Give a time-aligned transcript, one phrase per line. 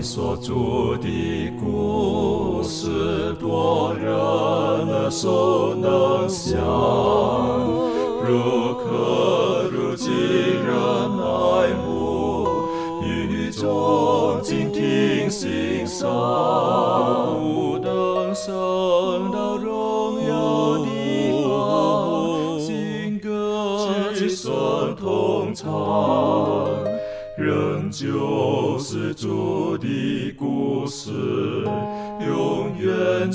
[0.00, 6.58] 所著的故事，多人耳熟能详，
[8.24, 10.72] 如可如今人
[11.18, 12.46] 爱慕，
[13.02, 16.08] 与众静听欣赏，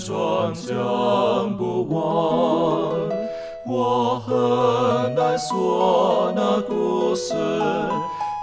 [0.04, 2.92] 远传讲不忘。
[3.66, 7.34] 我很难说那故事，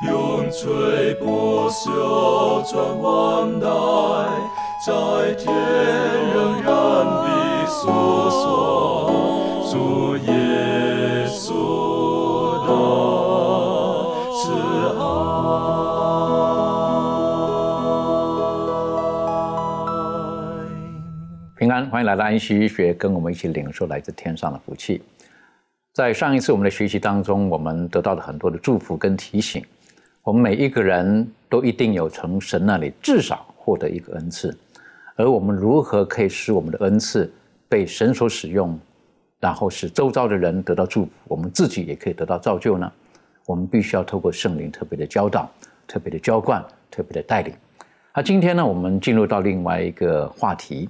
[0.06, 3.68] 永垂不朽传万代，
[4.86, 5.54] 在天
[6.34, 6.72] 仍然
[7.04, 7.90] 的诉
[8.30, 9.10] 说
[9.70, 10.32] 主耶
[21.90, 25.02] 欢迎来到安息医学，跟我们一起领受来自天上的福气。
[25.92, 29.64] 在上一次我们的学习当中，我们得到了很多的祝福跟提醒。
[30.22, 34.56] 我们每一个人都一定有从神那里至少获得一个恩赐，
[35.16, 37.28] 而我们如何可以使我们的恩赐
[37.68, 38.78] 被神所使用，
[39.40, 42.90] 然后使周遭的人得到祝福，我们自己也可以得到造就呢？
[43.46, 45.50] 我们必须要透过圣灵特别的教导、
[45.88, 47.52] 特别的浇灌、特别的带领。
[48.14, 50.88] 那今天呢，我们进入到另外一个话题，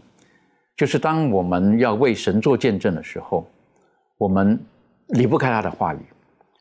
[0.81, 3.47] 就是当我们要为神做见证的时候，
[4.17, 4.59] 我们
[5.09, 5.99] 离不开他的话语，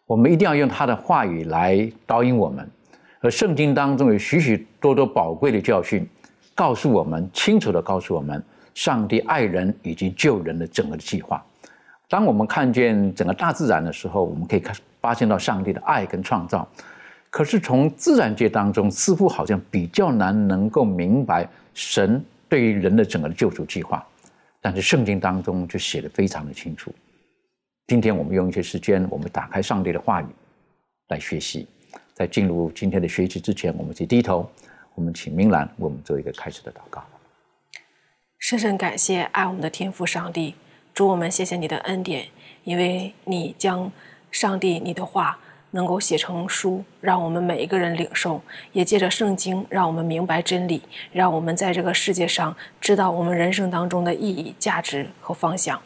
[0.05, 2.69] 我们一定要用他的话语来导引我们。
[3.21, 6.05] 而圣经当中有许许多多宝贵的教训，
[6.53, 11.41] 告诉我们清楚的告诉我们，上帝爱人以及救人的整个的计划。
[12.09, 16.67] 当我们看见整个大自然的时候，我们可以看发现到上帝的爱跟创造。
[17.29, 24.05] 可是从自然界当中，似乎好像比较难能够明白神对于人的整个的救赎计划。
[24.61, 26.93] 但是圣经当中就写得非常的清楚。
[27.87, 30.25] 今天我们用一些时间，我们打开上帝的话语
[31.07, 31.65] 来学习。
[32.13, 34.51] 在进入今天的学习之前，我们去低头，
[34.95, 37.01] 我们请明兰为我们做一个开始的祷告。
[38.37, 40.55] 深深感谢爱我们的天父上帝，
[40.93, 42.27] 主我们谢谢你的恩典，
[42.65, 43.89] 因为你将
[44.31, 45.39] 上帝你的话
[45.71, 48.41] 能够写成书，让我们每一个人领受，
[48.71, 50.81] 也借着圣经让我们明白真理，
[51.11, 55.79] 让我们在这个世界上知道我们人生当中的意义、价值和方向。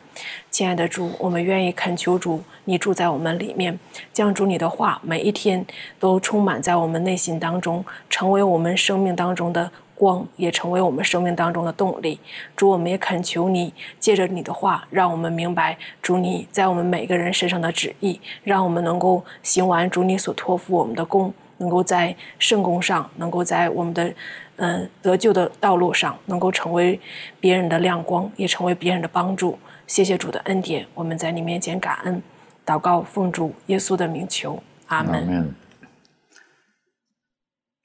[0.52, 3.78] 亲爱的主，我们愿意恳求主，你住在我们里面，
[4.14, 5.66] 将主你的话每一天
[6.00, 9.72] 都充满在我们内心当中，成为我们生命当中的
[10.04, 12.20] 光，也成为我们生命当中的动力。
[12.58, 24.14] 主，我们也恳求你，借着你的话，让我们明白主你在我们每个人身上的旨意，让我们能够行完主你所托付我们的功，能够在圣功上，能够在我们的
[24.58, 27.00] 嗯得救的道路上，能够成为
[27.40, 29.58] 别人的亮光，也成为别人的帮助。
[29.88, 32.22] 谢谢主的恩典，我们在你面前感恩，
[32.66, 35.56] 祷告奉主耶稣的名求，阿门。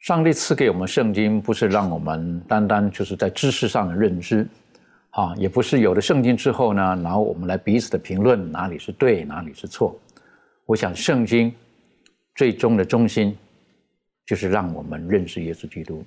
[0.08, 4.48] 上帝赐给我们圣经，不是让我们单单就是在知识上的认知，
[5.10, 9.94] 啊，也不是有了圣经之后呢，然后我们来彼此的评论哪里是对，哪里是错。
[10.64, 11.52] 我想圣经
[12.36, 13.36] 最终的中心
[14.24, 16.02] 就是让我们认识耶稣基督。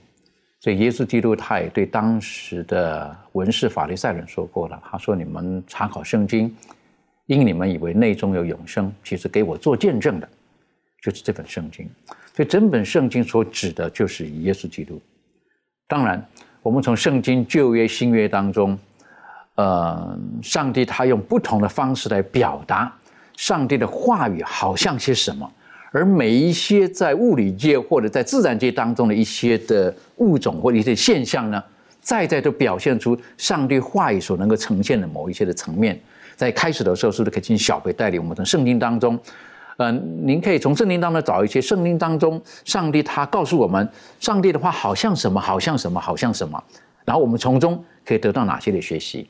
[0.61, 6.51] 所以耶稣基督他也对当时的文士法利赛人说过了，他说：“你们查考圣经，
[7.28, 10.28] 因你们以为内中有永生，其实给我做见证的，
[11.01, 11.89] 就是这本圣经。
[12.35, 15.01] 所以整本圣经所指的就是耶稣基督。
[15.88, 16.25] 当然，
[16.62, 18.78] 我们从圣经旧约、新约当中，
[19.56, 22.91] 呃，上帝他用不同的方式来表达
[23.35, 25.51] 上帝的话语，好像些什么。
[25.91, 31.61] 而每一些在物理界或者在自然界当中的一些的物种或者一些现象呢，
[32.00, 36.00] 再在都表现出上帝话语所能够呈现的某一些的层面。
[36.38, 39.19] 在开始的时候，是不是可以请小贝带领我们从圣经当中，
[39.81, 46.64] 呃，您可以从圣经当中找一些圣经当中上帝他告诉我们，上帝的话好像什么，好像什么，好像什么，
[47.03, 49.28] 然后我们从中可以得到哪些的学习？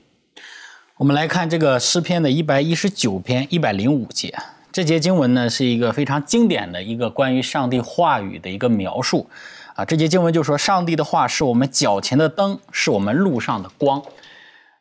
[0.97, 4.35] 我们来看这个诗篇的一百一十九篇一百零五节，
[4.71, 9.27] 这节经文呢是一个非常经典的一个关于上帝话语的一个描述
[9.75, 9.85] 啊。
[9.85, 14.03] 这节经文就说：“上帝的话是我们脚前的灯，是我们路上的光。”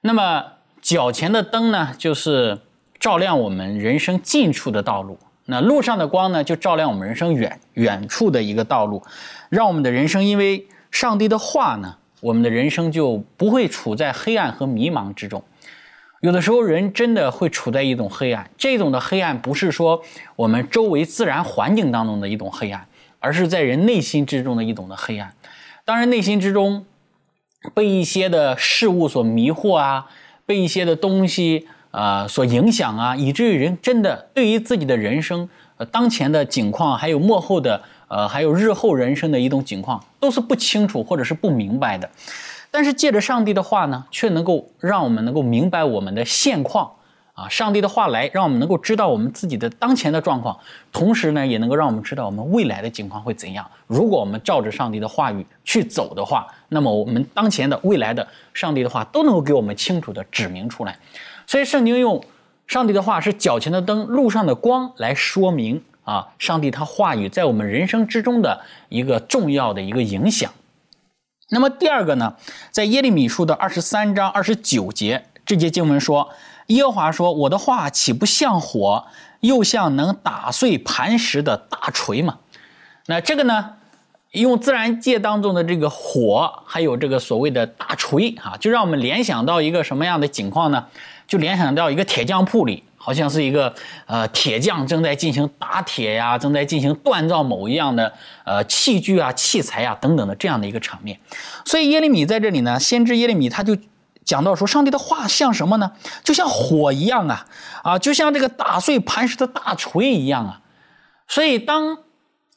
[0.02, 0.44] 那么
[0.82, 2.58] 脚前的灯呢，就是
[2.98, 5.16] 照亮我们人生近处的道路；
[5.50, 9.02] 那路上的光呢，就照亮我们人生远远处的一个道路，
[9.48, 15.42] 让我们的人生因为上帝的话呢，我们的人生就不会处在黑暗和迷茫之中。
[16.20, 20.02] 有的时候，人真的会处在一种黑暗，这种的黑暗不是说
[20.36, 22.86] 我们周围自然环境当中的一种黑暗，
[23.18, 25.34] 而是在人内心之中的一种的黑暗。
[25.84, 26.84] 当然，内心之中
[27.74, 30.06] 被一些的事物所迷惑啊，
[30.46, 42.08] 被一些的东西啊所影响啊，以至于人真的对于自己的人生、呃当前的景况，还有幕后的呃还有日后人生的一种景况，都是不清楚或者是不明白的。
[42.70, 46.92] 但是借着上帝的话呢，却能够让我们能够明白我们的现况。
[47.32, 50.58] 啊，上帝的话来，让我们能够知道我们自己的当前的状况，
[50.92, 53.66] 同时呢，也能够让我们知道我们未来的情况会怎样。
[53.86, 60.98] 如果我们照着上帝的话语去走的话，那么我们当前的、未来的，上帝的话都能够给我们清楚的指明出来。
[61.50, 62.22] 所以，圣经用
[62.68, 70.52] 上帝的话是脚前的灯，路上的光来说明啊，上帝他话语在我们人生之中的一个重要的一个影响。
[71.48, 72.36] 那么第二个呢，
[72.70, 76.30] 在耶利米书的二十三章二十九节这节经文说。
[76.66, 79.04] 耶和华说：“我的话岂不像火，
[79.40, 82.38] 又像能打碎磐石的大锤吗？”
[83.06, 83.72] 那这个呢，
[84.30, 90.86] 用自然界当中的这个火，还有这个所谓的大锤，哈，就让我们联想到一个什么样的景况呢？
[91.30, 93.72] 就联想到一个铁匠铺里，好像是一个
[94.06, 98.12] 呃铁匠正在进行打铁呀，正在进行锻造某一样的
[98.44, 101.18] 呃器具啊、器材啊等等的这样的一个场面。
[101.64, 103.76] 所以耶利米在这里呢，先知耶利米他就。
[104.22, 105.92] 讲到说，上帝的话像什么呢？
[106.22, 107.46] 就像火一样啊，
[107.82, 110.60] 啊，就像这个打碎磐石的大锤一样啊。
[111.26, 111.98] 所以，当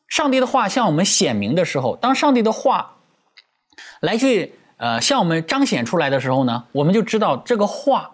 [0.07, 2.97] 上帝的话向我们显明的时候，当上帝的话
[4.01, 8.11] 来去呃向我们彰显出来的时候呢，我们就知道这个话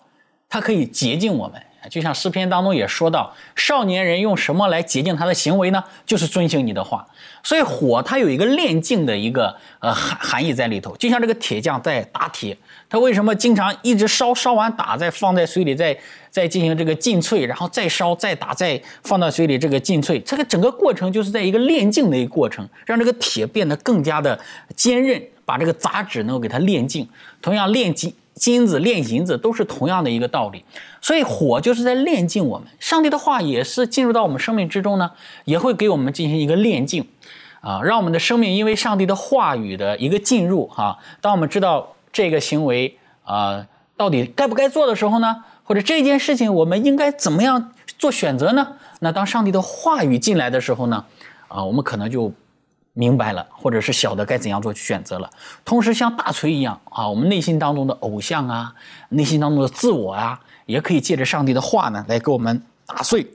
[0.49, 1.61] 它可以洁净我们。
[1.89, 5.81] 就像诗篇当中也说到，少年人用什么来洁净他的行为呢？
[6.05, 7.07] 就是遵行你的话。
[7.41, 12.55] 所以火它有一个炼净的一个呃含含义在里头，就像这个铁匠在打铁，
[12.89, 15.97] 他为什么经常一直烧，烧完打，再放在水里，再
[16.29, 24.37] 再进行这个浸淬，然后再烧，再打，再放到水里这个浸淬，这个整个过程就是在一个炼净的一个过程，让这个铁变得更加的
[24.75, 27.07] 坚韧，把这个杂质能够给它炼净。
[27.41, 28.13] 同样炼金。
[28.39, 30.63] 金子炼银子都是同样的一个道理，
[31.01, 32.67] 所以火就是在炼净我们。
[32.79, 35.11] 上帝的话也是进入到我们生命之中呢，
[35.43, 37.05] 也会给我们进行一个炼净，
[37.59, 48.77] 啊，让我们的生命因为上帝的话语的一个进入，哈，当我们知道这个行为啊到底该不该做的时候呢，或者这件事情我们应该怎么样做选择呢？
[49.01, 51.03] 那当上帝的话语进来的时候呢，
[51.49, 52.31] 啊，我们可能就。
[52.99, 55.29] 明白了，或者是晓得该怎样做选择了。
[55.63, 58.75] 同时，像大锤一样啊，我们内心当中的偶像啊，
[59.07, 63.25] 内心当中的自我啊，也可以借着上帝的话呢，来给我们打碎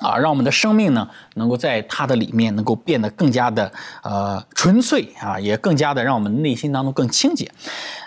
[0.00, 3.72] 啊，让我们的生命呢，能够在它的里面能够变得更加的
[4.02, 7.48] 呃纯粹啊，也更加的让我们内心当中更清洁。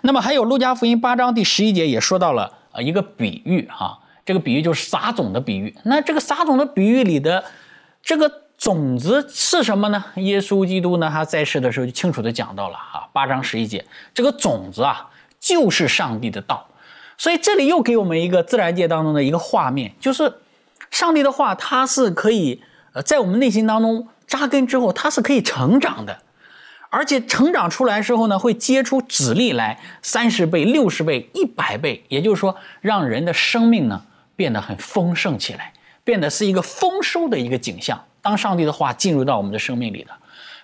[0.02, 5.74] 那么，还有路加福音八章第十一节也说到了呃一个比喻哈，这个比喻就是撒种的比喻。
[5.84, 7.46] 那这个撒种的比喻里的
[8.02, 8.43] 这个。
[8.64, 10.02] 种子是什么呢？
[10.16, 11.10] 耶稣基督呢？
[11.12, 13.84] 他在世的时候就清楚的讲到了哈，八章十一节，
[14.14, 16.66] 这个种子啊，就是上帝的道。
[17.18, 20.36] 所以这里又给我们一个自然界当中的一个画面，就是
[20.90, 22.64] 上帝的话，它是可以
[22.94, 26.22] 呃在我们内心当中扎根之后，它是可以成长的，
[26.90, 34.06] 而且成长出来之后呢，会结出籽粒来，三十倍、六十倍、一百倍，也就是说，让人的生命呢
[34.38, 35.74] 变得很丰盛起来，
[36.06, 38.02] 变得是一个丰收的一个景象。
[38.24, 40.12] 当上帝的话进入到我们的生命里的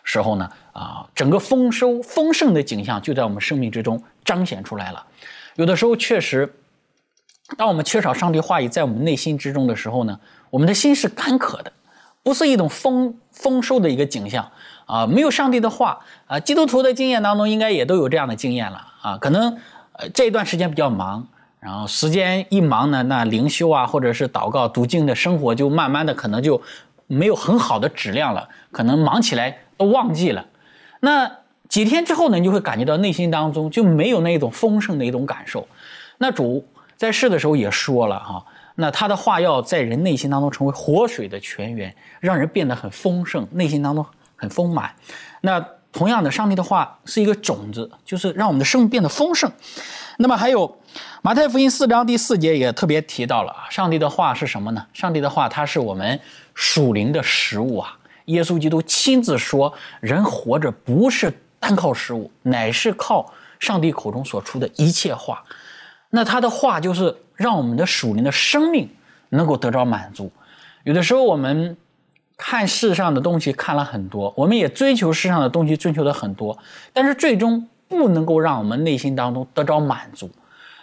[0.04, 5.06] 时候呢，啊，整个丰收丰盛的景象就在我们生命之中彰显出来了。
[5.56, 6.56] 有的时候确实，
[7.58, 10.20] 当我们缺少上帝话语在我们内心之中的时候呢，
[10.50, 11.74] 我们的心是干渴的，
[12.24, 14.50] 不是一种丰丰收的一个景象
[14.86, 15.06] 啊。
[15.06, 19.18] 没有上帝的话啊，基督徒的经验当中应该也都有这样的经验了啊。
[19.18, 19.60] 可能
[19.92, 21.28] 呃这一段时间比较忙，
[21.60, 26.62] 然后时间一忙呢，那灵修啊，或者是祷告读经的生活就慢慢的可能就。
[27.10, 30.46] 没有很好的质量了，可能忙起来都忘记了。
[31.02, 31.30] 那
[31.68, 35.68] 几天之后呢，你就会感觉到内心当中就没有那一种丰盛的一种感受。
[36.20, 44.92] 那主在世的时候也说了哈，那他的话要在人内心当中成为活水的泉源，让人变得很丰盛，内心当中很丰满。
[45.42, 49.52] 那同样的，上帝的话是一个种子，就是让我们的生命变得丰盛。
[50.18, 50.79] 那么还有
[51.22, 54.86] 马太福音四章第四节也特别提到了啊，上帝的话是什么呢？
[54.94, 56.20] 上帝的话，它是我们。
[56.62, 63.32] 属灵的食物啊，耶稣基督亲自说：“人活着不是单靠食物，乃是靠
[63.62, 65.42] 上帝口中所出的一切话。”
[66.12, 68.90] 那他的话就是让我们的属灵的生命
[69.30, 70.30] 能够得着满足。
[70.84, 71.78] 有的时候我们
[72.36, 76.58] 看世上的东西看了很多，我们也追求世上的东西追求的很多，
[76.92, 80.30] 但是最终不能够让我们内心当中得着满足。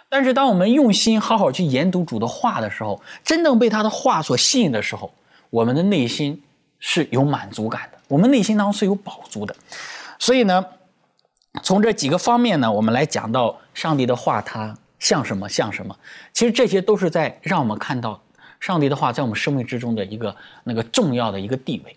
[0.09, 5.13] 但是当我们用心好好去研读主的话的时候，真正被他的话所吸引的时候，
[5.49, 6.41] 我们的内心
[6.79, 9.55] 是有满足感的，我们内心当中是有饱足的，
[10.17, 10.65] 所以呢，
[11.61, 15.49] 从这几个方面呢，我们来讲到上帝的话，它像什么？
[15.49, 15.95] 像什么？
[16.31, 18.21] 其实这些都是在让我们看到
[18.59, 21.95] 上帝的话在我们生命之中的一个那个重要的一个地位。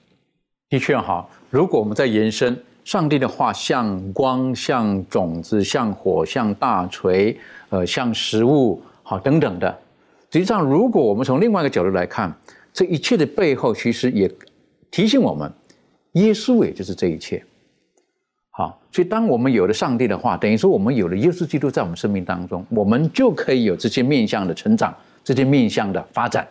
[0.69, 9.79] 的确哈，如果我们在延伸上帝的话，像光、像种子、像火、像大锤，呃，像食物，好等等的。
[10.33, 12.35] 实际上，如果我们从另外一个角度来看，
[12.73, 14.29] 这一切的背后，其实也
[14.91, 15.49] 提醒我们，
[16.15, 17.41] 耶稣也就是这一切。
[18.51, 24.93] 好，所以当我们有了上帝的话，等于说我们有了耶稣基督在我们生命当中，我们就可以有这些面向的成长，
[25.23, 26.45] 这些面向的发展。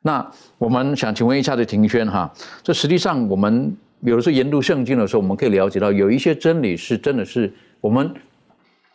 [0.00, 2.32] 那我们想请问一下的庭轩哈，
[2.62, 8.12] 这实际上我们有的时候研读圣经的时候，我们可以了解到有一些真理是真的是我们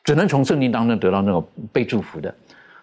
[0.03, 2.33] 只能从圣经当中得到那种被祝福的。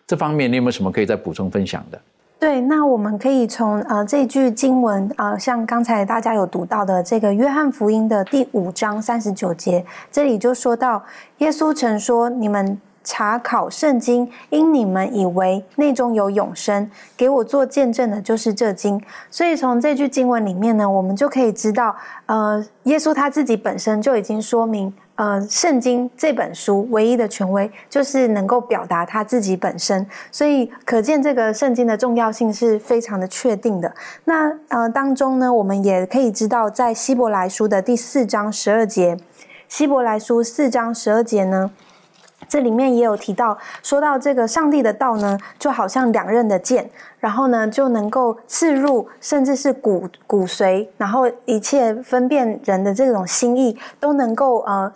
[0.06, 2.00] 这方面你有没有什么可以再补充分享的？
[2.38, 11.02] 对，那我们可以从呃这句经文啊，像刚才大家有读到的这个约翰福音的第五章三十九节，这里就说到
[11.38, 21.94] 耶稣曾说：“你们查考圣经，因你们以为内中有永生，给我做见证的就是这经。”所以从这句经文里面呢，我们就可以知道，
[22.26, 24.92] 呃，耶稣他自己本身就已经说明。
[25.16, 33.94] 呃，圣经这本书唯一的权威就是能够表达他自己本身，所以可见这个圣经的重要性是非常的确定的。
[34.24, 39.16] 那呃当中呢，我们也可以知道，在希伯来书的第四章十二节，
[39.68, 41.70] 希伯来书四章十二节呢，
[42.48, 54.92] 这里面也有提到，说到这个上帝的道呢，就好像两刃的剑，然后呢就能够刺入，甚至是骨骨髓，然后一切分辨人的这种心意都能够呃。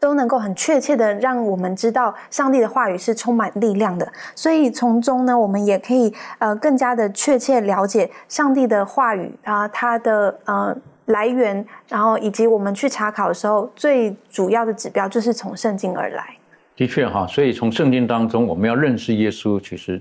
[0.00, 16.39] 都能够很确切的让我们知道上帝的话语是充满力量的，所以从中呢，我们也可以呃更加的确切了解上帝的话语啊，它的呃来源，然后以及我们去查考的时候，最主要的指标就是从圣经而来。
[16.80, 20.00] 的确哈，所以从圣经当中，我们要认识耶稣，其实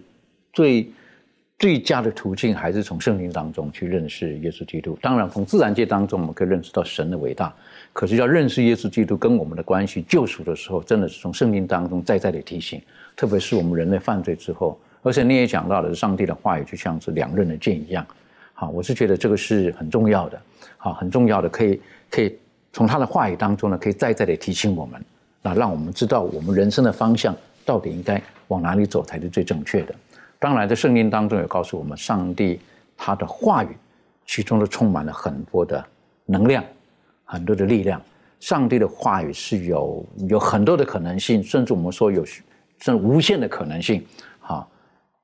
[0.53, 0.89] 最
[1.57, 4.97] 最佳的途径还是从圣经当中去认识耶稣基督。
[5.01, 7.53] 当然，从自然界当中，我们可以认识到神的伟大。
[7.91, 12.81] 可是要认识耶稣基督跟我们的关系救赎的时候，真的是从圣经当中再再的提醒，
[13.13, 18.07] 特别是我们人类犯罪之后，而且你也讲到了上帝的话语就像是两刃的剑一样，
[18.53, 20.41] 好，我是觉得这个是很重要的，
[20.77, 22.37] 好，很重要的，可以可以
[22.71, 25.03] 从他的话语当中呢，可以再再的提醒我们，
[25.41, 29.95] 那让我们知道我们人生的方向到底应该往哪里走才是最正确的。
[30.37, 32.59] 当然，在圣经当中也告诉我们，上帝
[32.97, 33.75] 他的话语
[34.25, 35.83] 其中都充满了很多的
[36.25, 36.63] 能量。
[37.31, 38.01] 很多的力量，
[38.39, 42.25] 上帝的话语是有有很多的可能性，甚至我们说有
[42.79, 44.03] 甚无限的可能性。
[44.39, 44.67] 哈，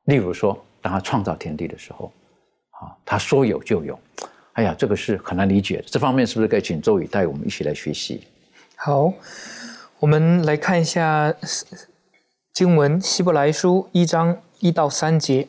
[0.04, 2.12] 例如说，当他创造天地的时候，
[2.70, 4.00] 啊，他说有就有。
[4.54, 5.84] 哎呀，这个是很难理解的。
[5.88, 8.22] 这方面是不是可以请周宇带我们一起来学习？
[8.76, 9.12] 好，
[10.06, 11.34] 我们来看一下
[12.54, 15.48] 经文《希伯来书》一章一到三节。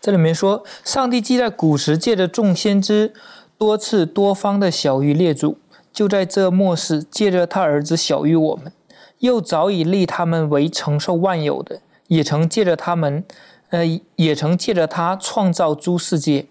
[0.00, 3.14] 这里面说，上帝既在古时借着众先知。
[3.56, 5.56] 多次多方的小于列祖，
[5.92, 8.72] 就在这末世借着他儿子小于我们，
[9.20, 13.24] 又早已立他们为承受万有的，也曾借着他们，
[13.70, 13.84] 呃，
[14.16, 16.46] 也曾借着他创造诸世界。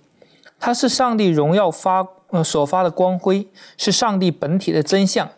[0.57, 5.29] 他是上帝荣耀发呃所发的光辉，是上帝本体的真相，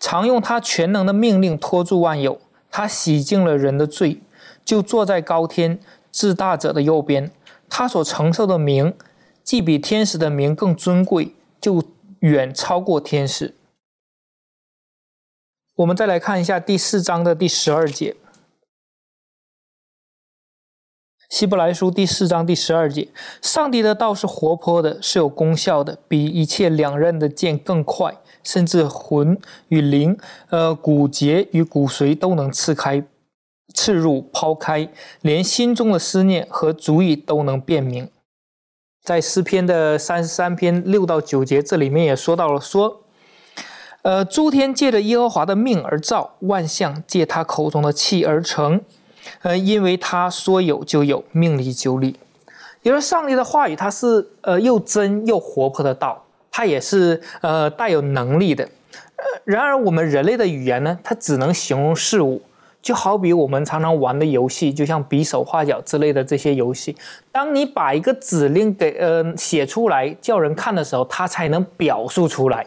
[0.00, 2.40] 常用他全能的命令托住万有。
[2.70, 4.20] 他洗净了人的罪，
[4.64, 5.80] 就坐在高天
[6.12, 7.30] 至大者的右边。
[7.68, 8.94] 他所承受的名。
[9.42, 11.82] 既比天使的名更尊贵，就
[12.18, 13.54] 远超过天使。
[15.76, 18.12] 我们再来看一下第四章的第十二节，
[21.30, 23.08] 《希伯来书》第四章第十二节：
[23.40, 30.18] 上帝的道是活泼的，是有功效的，比一切两刃的剑更快，甚至魂与灵、
[30.50, 33.04] 呃骨节与骨髓都能刺开、
[33.74, 34.88] 刺入、抛开，
[35.20, 38.08] 连心中的思念和主意都能辨明。
[39.02, 43.02] 在诗篇的三十三篇六到九节，这里面也说到了，说，
[44.02, 48.80] 呃，诸天借着耶和华的命而造，万象借他口中的气而成，
[49.42, 52.16] 呃，因为他说有就有，命里就立。
[52.82, 58.64] 因为上帝的话语，它是呃又真又活泼的道，它也是呃带有能力的。
[59.16, 62.42] 呃，然而我们人类的语言呢，它只能形容事物。
[62.80, 66.96] 就好比我们常常玩的游戏，就像比手画脚之类的这些游戏。
[67.32, 72.64] 当你把一个指令给呃写出来，叫人看的时候，它才能表述出来。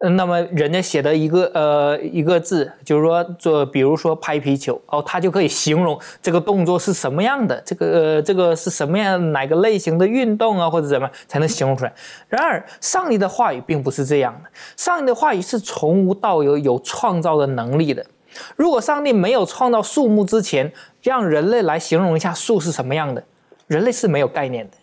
[0.00, 11.92] 嗯，那么人家写的一个呃一个字，就是说做，比如说拍皮球哦，他就可以形容这个动作是什么样的，这个呃这个是什么样哪个类型的运动啊，或者怎么才能形容出来？
[12.28, 18.06] 然而，上帝的话语并不是这样的，上帝的话语是从无到有，有创造的能力的。
[18.54, 23.24] 如果上帝没有创造树木之前，让人类来形容一下树是什么样的，
[23.66, 24.76] 人类是没有概念的。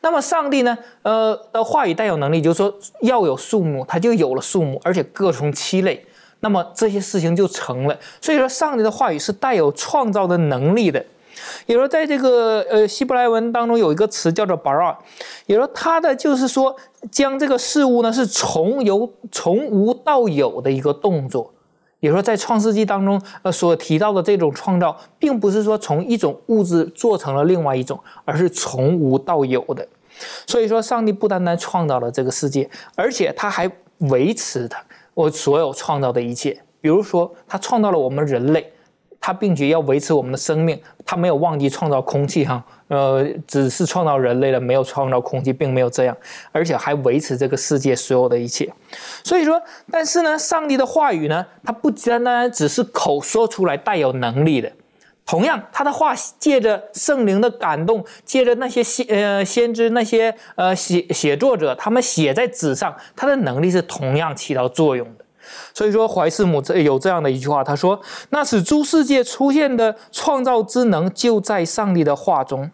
[0.00, 0.76] 那么上帝呢？
[1.02, 6.04] 呃，的话语带有能力，就是说要有树木，它就有了树木，而且各从其类。
[6.40, 7.98] 那么这些事情就成了。
[8.20, 11.04] 所以说，上帝的话语是带有创造的能力的。
[11.66, 14.94] 也说，在这个呃希伯来文当中有一个词叫做 bara，
[15.46, 16.76] 也说它的就是说
[17.10, 21.52] 将这个事物呢是从有从无到有的一个动作。
[22.06, 29.84] 比如说，在创世纪当中，呃，所提到的这种创造，并不是说从一种物质做成了另外一种，而是从无到有的。
[30.46, 34.80] 所以说，上帝不单单创造了这个世界，而且他还维持他
[35.14, 36.56] 我所有创造的一切。
[36.80, 38.72] 比如说，他创造了我们人类。
[39.26, 46.16] 他并且要维持我们的生命，他没有忘记创造空气哈，呃，只是创造人类了，没有创造空气，并没有这样，
[46.52, 48.72] 而且还维持这个世界所有的一切。
[49.24, 54.70] 所以说，但是呢，上帝的话语呢，它不单单只是口说出来带有能力的，
[55.24, 65.25] 同样，他的话借着圣灵的感动，借着那些先呃先知那些呃写写作者，他们写在纸上，他的能力是同样起到作用的。
[65.74, 68.00] 所以说，怀斯姆这有这样的一句话，他说
[68.30, 72.70] ：“那使诸世界出现的创造之能，就在上帝的话中。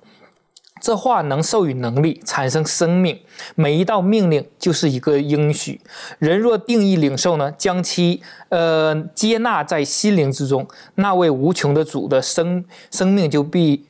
[0.81, 3.21] 这话能授予能力，产生生命。
[3.55, 5.81] 每一道命令就是一个应许。
[6.19, 13.87] 人若定义领受呢，将其呃接纳在心灵之中，那位无穷的主的生生命就必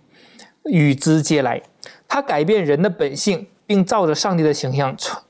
[0.65, 1.63] 与之接来。
[2.07, 5.23] 他改变人的本性，并照着上帝的形象重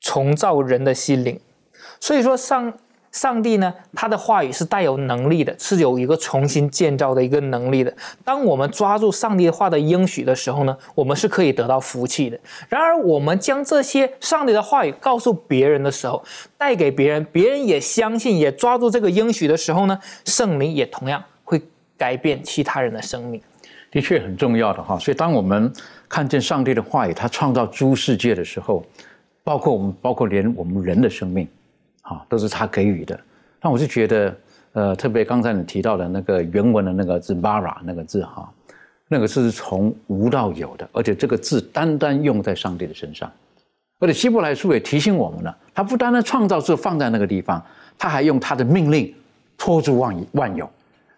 [0.00, 1.38] 重造人的心灵。”
[2.00, 2.72] 所以说，上
[3.10, 7.92] 上帝呢，他的话语是带有能力的，是有一个重新建造的一个能力的。
[8.22, 12.38] 当我们抓住上帝的话的应许的时候呢，我们是可以得到福气的。
[12.68, 16.22] 然而，我们将这些上帝的话语告诉别人的时候，
[16.58, 21.60] 带给别人，别人也相信，也抓住这个应许的时候呢，圣灵也同样会
[21.96, 23.40] 改变其他人的生命。
[23.90, 24.98] 的确很重要的哈。
[24.98, 25.72] 所以，当我们
[26.10, 28.84] 看见上帝的话语，他创造诸世界的时候，
[29.42, 31.48] 包括我们，包括连我们人的生命。
[32.08, 33.18] 啊，都是他给予的。
[33.60, 34.36] 那我就觉得，
[34.72, 38.50] 呃，特别刚才你提到的那个原文的那个字 “bara” 那个字哈，
[39.08, 43.30] 那个是从无到有的，而且这个字单单用在上帝的身上。
[44.00, 47.62] 而且希伯来书也提醒我们了，他不单单创造是放在那个地方，
[47.98, 49.12] 他还用他的命令
[49.56, 50.70] 托住万万有，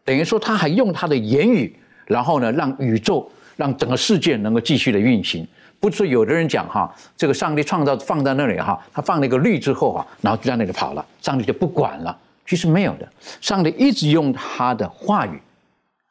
[0.03, 1.77] 等于说他还用他的言语，
[2.07, 5.47] 然后呢，让宇宙、让整个世界能够继续的运行。
[5.81, 12.17] 不是有的人讲哈，这个上帝创造放在那里哈，他放了一个律之后啊，然后就在那里跑了，上帝就不管了。
[12.47, 13.09] 其实没有的，
[13.41, 15.41] 上帝一直用他的话语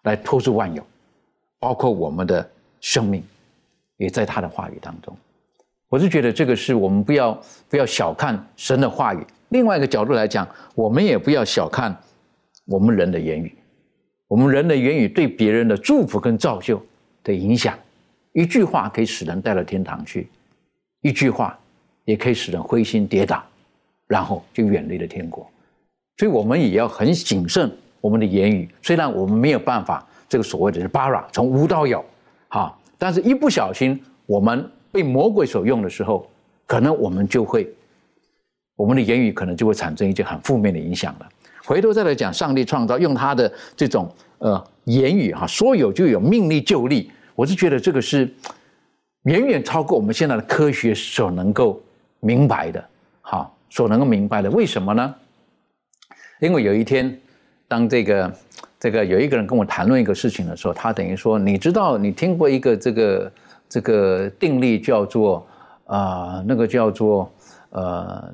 [0.04, 0.82] 来托住万有，
[1.60, 2.50] 包括我们的
[2.82, 3.24] 生命，
[3.98, 5.16] 也在他的话语当中。
[5.88, 9.26] 我是觉得这个是我们不要不要小看神的话语。
[9.50, 11.96] 另外一个角度来讲，我们也不要小看
[12.66, 13.56] 我们人的言语，
[14.28, 16.82] 我们人的言语对别人的祝福跟造就
[17.24, 17.78] 的影响。
[18.34, 20.30] 一句话可以使人带到天堂去，
[21.02, 21.58] 一句话
[22.06, 23.44] 也可以使人灰心跌倒，
[24.08, 25.50] 然后就远离了天国。
[26.18, 28.70] 所以，我们也要很谨慎我们的言语。
[28.82, 32.04] 虽然我们没有办法，这个所谓的是巴拉从无到有，
[32.50, 36.30] 哈，但是一不小心，我们被魔鬼所用的时候，
[36.68, 37.68] 可能我们就会，
[38.76, 41.30] 我们的言语可能就会产生一些很负面的影响了。
[41.64, 47.12] 回头再来讲，上帝创造用他的这种呃言语哈，说有就有，命立就立。
[47.40, 48.30] 我是觉得这个是
[49.24, 51.82] 远远超过我们现在的科学所能够
[52.20, 52.84] 明白的，
[53.22, 54.52] 好，所能够明白的。
[54.52, 55.16] 为什么呢？
[56.42, 57.18] 因为有一天，
[57.66, 58.34] 当这个
[58.78, 63.32] 这个有一个人跟我谈论一个事情的时候，他等于说，你知道，你听过一个这个
[63.70, 65.48] 这个定律叫做
[65.86, 67.32] 啊，那个叫做
[67.70, 68.30] 呃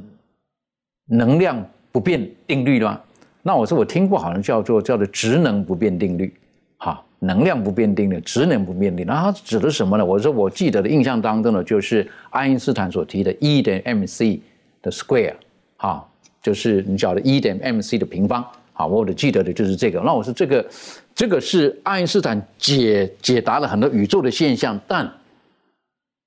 [1.05, 2.99] 能量不变定律吗？
[3.43, 6.33] 那我说我听过，好像叫做叫做职能不变定律，
[6.77, 7.05] 好。
[7.25, 10.05] 能量不变定律，质能不变定，那它指的什么呢？
[10.05, 14.39] 我说我记得的印象当中呢，就是爱因斯坦所提的 E 等于 mc
[14.81, 15.35] 的 square，
[15.77, 16.05] 啊，
[16.41, 19.99] 就是你晓得 E 等于 mc 的平方，好，我的记得的就是这个。
[20.01, 20.65] 那我说这个，
[21.13, 25.11] 这个是爱因斯坦解解答了很多宇宙的现象，但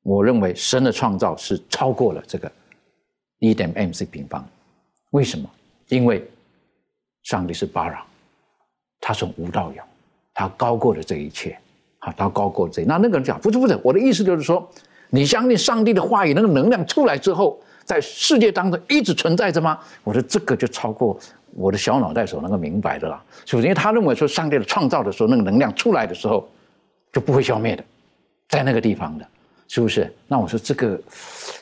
[0.03, 2.51] 我认为神的创造是超过了这个
[3.41, 4.47] E 等于 mc 平方。
[5.11, 5.49] 为什么？
[5.89, 6.29] 因为
[7.23, 8.05] 上帝是巴拉，
[9.01, 9.83] 他从无到有。
[10.39, 11.59] 他高过了这一切，
[11.99, 12.85] 好，他高过这。
[12.85, 14.65] 那那个人讲不是不是，我的意思就是说，
[15.11, 19.81] 你相信上帝的话语，那个能量出来之后，在世界当中一直存在着吗？
[20.05, 21.19] 我说这个就超过
[21.57, 23.21] 我的小脑袋所能够明白的了。
[23.47, 26.49] 首先，他认为说上帝的创造的时候，那个能量出来的时候
[27.13, 27.83] 就不会消灭的，
[28.49, 29.27] 在那个地方的，
[29.67, 30.09] 是不是？
[30.29, 30.97] 那我说这个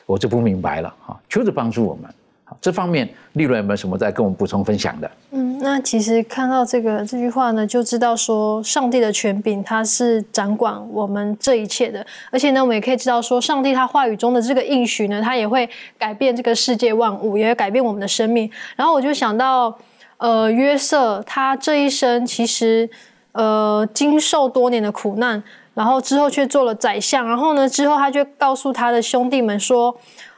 [0.05, 1.19] 我就不明白了哈。
[1.27, 2.13] 求主帮助我们。
[2.59, 5.09] 这方面，利润有没有什么在跟我们补充分享的？
[5.31, 18.49] 嗯，那其实看到这个这句话呢，就知道说上帝的权柄他是掌管我们这一切的，而且呢，我们也可以知道说，上帝他话语中的这个应许呢，他也会改变这个世界万物，也会改变我们的生命。
[18.75, 19.77] 然后我就想到，
[20.17, 22.89] 呃，约瑟他这一生其实
[23.33, 25.41] 呃经受多年的苦难，
[25.75, 29.95] 然后之后却做了宰相，然后呢之后他就告诉他的兄弟们说。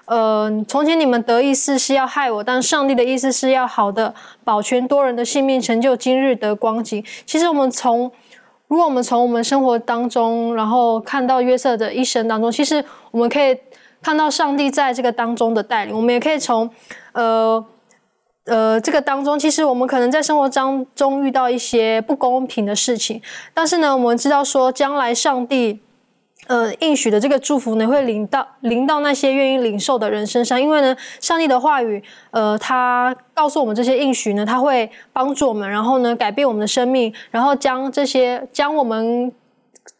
[0.09, 4.11] 呃，从前你们得意思是要害我，但上帝的意思是要好的
[4.43, 7.05] 保全多人的性命，成就今日的光景。
[7.27, 8.11] 其实我们从，
[8.67, 13.55] 如果我们从我们生活当中，然后看到约瑟的一生当中，其实我们可以
[14.01, 15.95] 看到上帝在这个当中的带领。
[15.95, 16.67] 我们也可以从，
[17.11, 17.63] 呃
[18.45, 23.21] 呃这个当中，其实我们可能在生活当中遇到一些不公平的事情，
[23.53, 25.81] 但是呢，我们知道说将来上帝。
[26.49, 39.31] 呃，应许的这个祝福呢，会临到临到那些愿意领受的人身上，因为呢，上帝的话语，呃，他告诉我们这些应许呢，他会帮助我们，然后呢，改变我们的生命，然后将这些将我们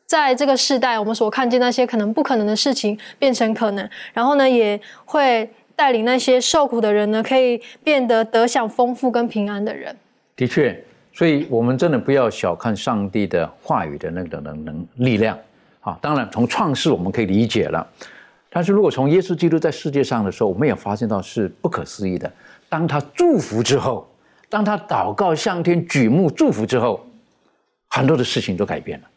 [0.08, 9.96] 在这个时代我们所看见那些可能不可能的事情变成可能，然后呢，也会带领那些受苦的人呢，可以变得得享丰富跟平安的人。
[10.36, 10.84] 的确，
[11.14, 15.38] 所以我们真的不要小看上帝的话语的那个能能力量。
[15.82, 17.88] 啊，当然，从创世我们可以理解了，
[18.50, 22.32] 但是如果从耶稣基督在世界上的时候，我们也发现到是不可思议的。
[22.68, 24.08] 当他祝福之后，
[24.50, 27.06] 当他祷告向天举目祝福之后，
[27.90, 29.08] 很多的事情都改变了。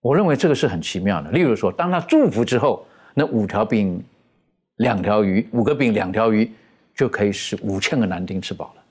[0.00, 1.30] 我认为这个是很奇妙的。
[1.30, 4.02] 例如说，当他祝福之后，那五条饼、
[4.76, 6.50] 两条鱼，五个饼、两条鱼，
[6.96, 8.82] 就可以使五千个男丁吃饱了。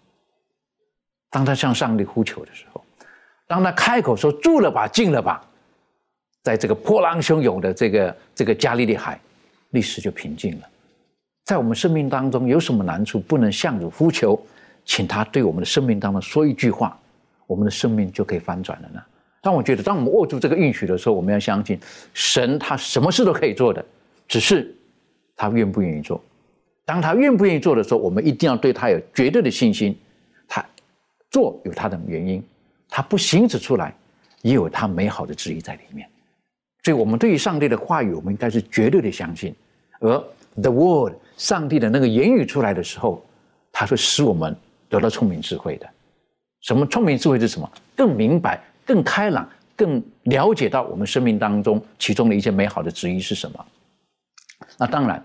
[1.31, 2.83] 当他向上帝呼求的时候，
[3.47, 5.43] 当他开口说住了吧，进了吧。
[6.43, 9.19] 在这个波浪汹涌的这个这个加利利海，
[9.71, 10.67] 历史就平静了。
[11.45, 14.39] 在我们生命当中有什么难处，不能向主呼求，
[14.85, 16.97] 请他对我们的生命当中说一句话，
[17.47, 19.01] 我们的生命就可以翻转了呢？
[19.41, 21.79] 但我觉得，当我们握住这个应许的时候，我们要相信
[22.13, 23.83] 神，他什么事都可以做的，
[24.27, 24.75] 只是
[25.35, 26.21] 他愿不愿意做。
[26.85, 29.97] 当他愿不愿意做的时候，我们一定要对他有绝对的信心。
[30.47, 30.65] 他
[31.31, 32.43] 做有他的原因，
[32.89, 33.95] 他不行使出来，
[34.41, 36.07] 也有他美好的旨意在里面。
[36.83, 39.53] 所以，我们对于上帝的话语，我们应该是绝对的相信。
[39.99, 40.17] 而
[40.61, 43.21] the word，上帝的那个言语出来的时候，
[43.71, 44.55] 它会使我们
[44.87, 45.85] 得到聪明智慧的。
[46.61, 47.69] 什么聪明智慧是什么？
[47.97, 53.65] 更明白、更开朗、更了解到我们生命当中其中的一些美好的旨意是什么。
[54.77, 55.21] 那当然，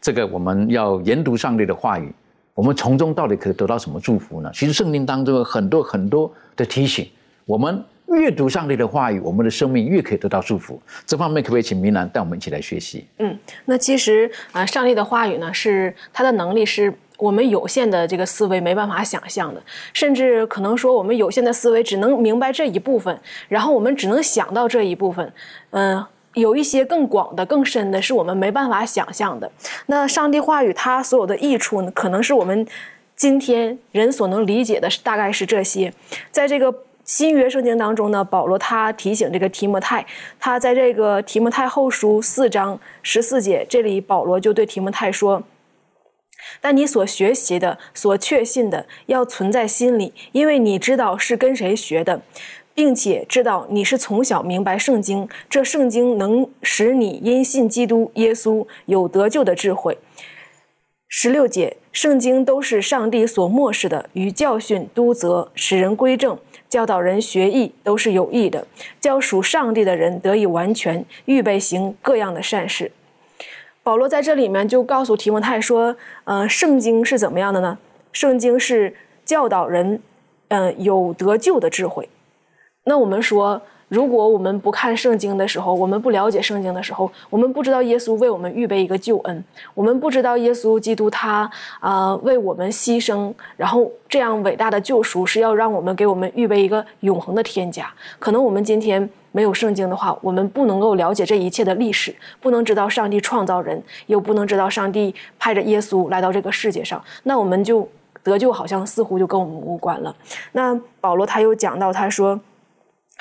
[0.00, 2.10] 这个我们要研读上帝的话语，
[2.54, 4.50] 我们从中到底可以得到什么祝福呢？
[4.54, 7.06] 其实圣经当中有很多很多的提醒，
[7.44, 7.84] 我们。
[8.16, 10.80] 阅读上帝的话语，我们的生命越可以得到祝福。
[11.06, 13.06] 这方面可不可以请明兰带我们一起来学习？
[13.18, 25.32] 嗯，那其实啊，上帝的话语呢，是他的能力，是我们有限的这个思维没办法想象的，甚至可能说我们有限的思维只能明白这一部分，然后我们只能想到这一部分。
[25.70, 29.50] 嗯，有一些更广的、更深的，是我们没办法想象的。
[29.86, 32.66] 那上帝话语它所有的益处呢，可能是我们
[33.14, 35.92] 今天人所能理解的，大概是这些，
[36.30, 36.74] 在这个。
[37.04, 40.04] 新约圣经当中呢，保罗他提醒这个提摩太，
[40.40, 45.42] 他在这个提摩太后书四章十四节，这里保罗就对提摩太说
[46.62, 52.22] ：“但你所学习的、所确信的，要存在心里，因为你知道是跟谁学的，
[52.74, 59.98] 并且知道你是从小明白圣经，这圣经能使你因信基督耶稣有得救的智慧。”
[61.06, 66.36] 十六节，圣经都是上帝所漠视的，与教训、督责、使人归正。
[66.68, 68.66] 教导人学艺都是有益的，
[69.00, 72.90] 教属上帝的人得以完全，预备行各样的善事。
[73.84, 77.78] 保罗在这里面就告诉提摩太说：“呃，圣经是怎么样的呢？
[78.10, 78.92] 圣经是
[79.24, 80.02] 教导人，
[80.48, 82.08] 嗯，有得救的智慧。
[82.82, 89.44] 那我们说。”如果我们不看圣经的时候，我们不了解圣经的时候，我们不知道耶稣为我们预备一个救恩，
[89.74, 91.48] 我们不知道耶稣基督他
[91.80, 97.92] 啊为我们牺牲，然后这样伟大的救赎是要让我们给我们预备一个永恒的天家。
[98.18, 107.86] 可能我们今天没有圣经的话，我们不能够了解这一切的历史，不能知道上帝创造人，又不能知道上帝派着耶稣来到这个世界上，那我们就
[108.22, 110.16] 得救好像似乎就跟我们无关了。
[110.52, 112.40] 那保罗他又讲到，他说。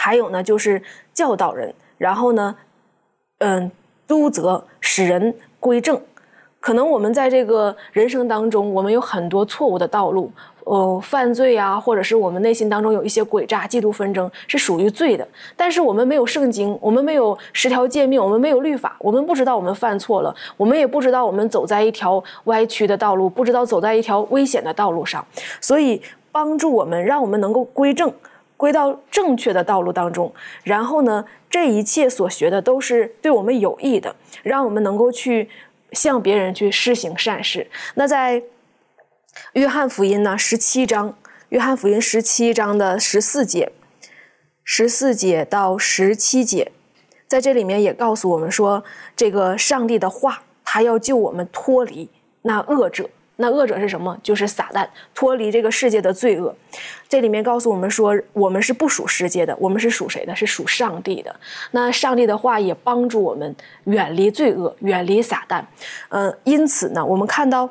[0.04, 0.82] 还有呢，就是
[1.14, 2.54] 教导人，然后呢，
[3.38, 3.72] 嗯，
[4.06, 5.98] 督责使人归正。
[6.60, 10.30] 可能我们在这个人生当中，我们有很多错误的道路，
[10.66, 15.26] 呃，犯罪啊，或者是我们内心当中有一些诡诈、嫉妒、纷争，是属于罪的。
[15.56, 25.26] 但是我们没有圣经，我们没有十条诫命，我们没有律法，我们不知道我们犯错了，我们也不知道我们走在一条歪曲的道路，不知道走在一条危险的道路上。
[25.62, 28.12] 所以帮助我们，让我们能够归正，
[28.64, 30.34] 归到正确的道路当中。
[30.64, 35.50] 然后呢，这一切所学的都是对我们有益的，让我们能够去。
[35.94, 37.70] 向别人去施行善事。
[37.94, 38.42] 那在
[39.54, 41.16] 约翰福音呢，十七章，
[41.50, 43.72] 约翰福音十七章的十四节，
[44.64, 46.72] 十四节到十七节，
[47.28, 48.84] 在这里面也告诉我们说，
[49.16, 52.10] 这个上帝的话，他要救我们脱离
[52.42, 53.08] 那恶者。
[53.38, 54.16] 那恶者是什么？
[54.22, 56.56] 就是撒旦，脱离这个世界的罪恶。
[57.10, 60.36] 这里面告诉我们说，我们是不属世界的，我们是属谁的？
[60.36, 61.36] 是属上帝的。
[61.72, 65.64] 那上帝的话也帮助我们远离罪恶，远离撒旦。
[66.10, 67.68] 嗯，因此呢，我们看到，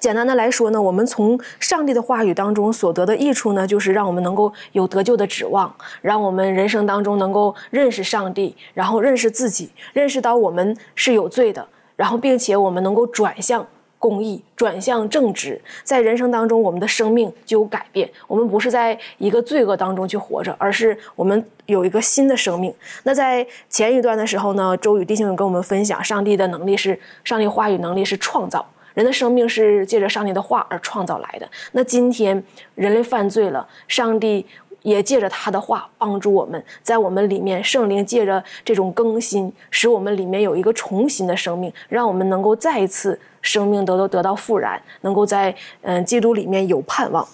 [0.00, 13.64] 简单的来说呢，我们从上帝的话语当中所得的益处呢，就是让我们能够有得救的指望，让我们人生当中能够认识上帝，然后认识自己，认识到我们是有罪的，然后并且我们能够转向。
[13.98, 18.08] 公益转向正直，在人生当中，我们的生命就有改变。
[18.26, 22.72] 我们不是在一个罪恶当中去活着，而是我们有一个新的生命。
[23.04, 31.48] 那在前一段的时候呢，周宇弟兄跟我们分享，上帝的能力是上帝话语能力是创造人的生命，是借着上帝的话而创造来的。
[31.72, 32.42] 那今天
[32.74, 34.46] 人类犯罪了，上帝。
[34.82, 47.26] 也借着他的话帮助我们，在我们里面，圣灵借着这种更新，使我们里面有一个重新的生命，让我们能够再一次生命得到得到复燃，能够在嗯基督里面有盼望。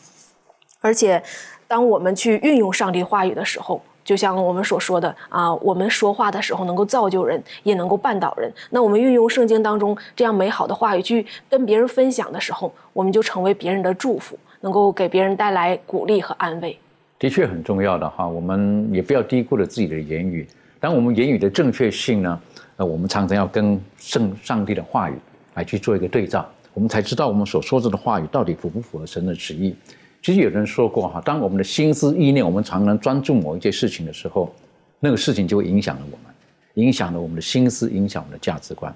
[0.81, 1.23] 而且，
[1.69, 8.53] 当我们去运用上帝话语的时候，就像我们所说的啊，我们说话的时候能够造就人，也能够绊倒人。
[8.71, 16.77] 那我们运用圣经当中这样美好的话语去跟别人分享的时候，我们就成为别人的祝福，能够给别人带来鼓励和安慰。
[17.23, 20.45] 的确很重要的哈，我们也不要低估了自己的言语。
[20.81, 22.41] 当我们言语的正确性呢，
[22.75, 25.15] 呃，我们常常要跟圣上帝的话语
[25.55, 29.73] 来去做一个对照，我们才知道我们所说着的话语到底符不符合神的旨意。
[30.21, 34.53] 其实有人说过哈，当我们的心思意念，我们常常专注某一件事情的时候，
[34.99, 38.93] 那个事情就会影响了我们，影响了我们的心思，影响我们的价值观。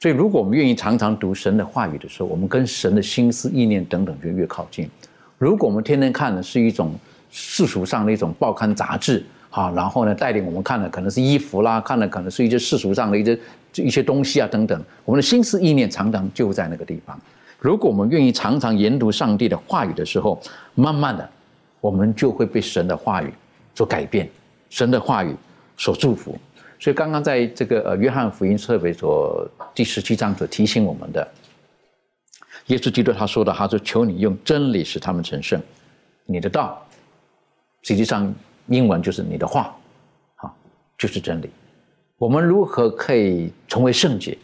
[0.00, 4.86] 所以，如果我们愿意常常读神的话语的时候，我们跟神的心思意念等等就越靠近。
[5.38, 6.92] 如果我们天天看的是一种，
[7.36, 13.38] 世俗上的一种报刊杂志，哈，然后呢，带领我们看的可能是衣服啦，看的可能是一些世俗上的一些
[13.74, 14.80] 一些东西啊，等等。
[15.04, 17.20] 我们的心思意念常常就在那个地方。
[17.58, 20.40] 如果我们愿意常常研读上帝的话语的时候，
[20.76, 21.28] 慢慢的，
[21.80, 23.34] 我们就会被神的话语
[23.74, 24.30] 所改变，
[24.70, 25.34] 神的话语
[25.76, 26.38] 所祝福。
[26.78, 31.26] 所以刚刚在这个呃约翰福音特别所第十七章所提醒我们的，
[32.66, 35.60] 耶稣基督他说的，他说：“求你用真理使他们成圣，
[36.26, 36.80] 你的道。”
[37.84, 38.34] 实际上，
[38.66, 39.76] 英文就是你的话，
[40.36, 40.56] 好，
[40.98, 41.50] 就是真理。
[42.16, 44.36] 我们如何可以成为圣洁？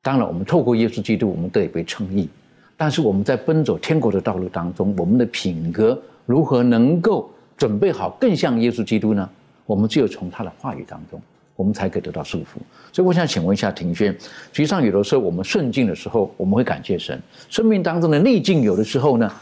[0.00, 2.28] 当然，我们透过耶稣基督，我们得以被称义。
[2.76, 9.28] 但是我们在奔走天国的道路当中，我们的品格如何能够准备好更像耶稣基督呢？
[9.66, 11.20] 我们只有从他的话语当中，
[11.56, 12.58] 我们才可以得到束缚。
[12.92, 14.12] 所以，我想请问一下庭轩，
[14.52, 19.32] 实际上有的时候我们顺境的时候，我们会感谢神；生命当中的逆境，有的时候呢，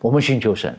[0.00, 0.74] 我们寻求神。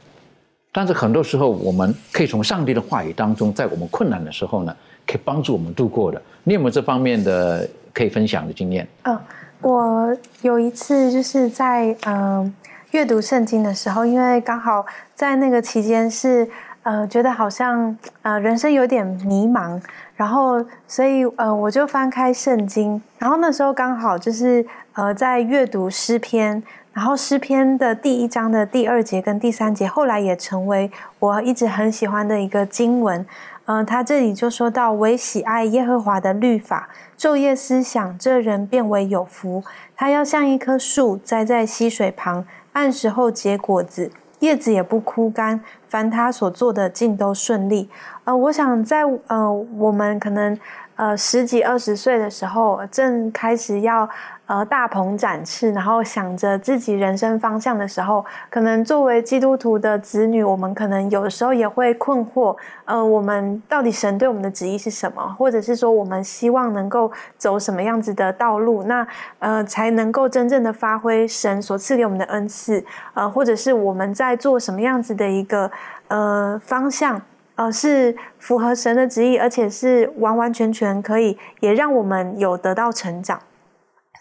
[0.74, 4.74] 但是很多时候，我们可以从上帝的话语当中，在我们困难的时候呢，
[5.06, 6.22] 可以帮助我们度过的。
[6.46, 8.88] 你有没有这方面的可以分享的经验？
[9.04, 9.20] 嗯，
[9.62, 12.54] 我有一次就是在嗯
[12.92, 16.50] 阅读圣经的时候，因为刚好在那个期间是
[16.84, 19.78] 呃觉得好像呃人生有点迷茫，
[20.16, 26.64] 然后所以呃我就翻开圣经，然后那时候刚好就是呃在阅读诗篇。
[26.94, 33.26] 然后诗篇的第一章的第二节跟第三节，后来也成为我一直很喜欢的一个经文。
[33.66, 39.64] 嗯，他这里就说到：“唯喜爱耶和华的律法，昼夜思想，这人变为有福。
[39.96, 45.62] 他要像一棵树栽在溪水旁，按时候结果子，叶子也不枯干。
[45.88, 47.90] 凡他所做的，尽都顺利。”
[48.26, 50.58] 呃，我想在呃我们可能
[50.98, 54.10] 呃十几二十岁的时候，正开始要。
[54.52, 65.26] 呃，大鹏展翅，然后想着自己人生方向的时候，可能作为基督徒的子女，我们可能有时候也会困惑，呃，我们到底神对我们的旨意是什么？
[65.40, 69.08] 或者是说，我们希望能够走什么样子的道路，那
[69.40, 72.84] 呃，才能够真正的发挥神所赐给我们的恩赐？
[73.14, 75.72] 呃，或者是我们在做什么样子的一个
[76.10, 77.22] 呃方向？
[77.56, 83.40] 呃，是符合神的旨意，而且是完完全全可以也让我们有得到成长。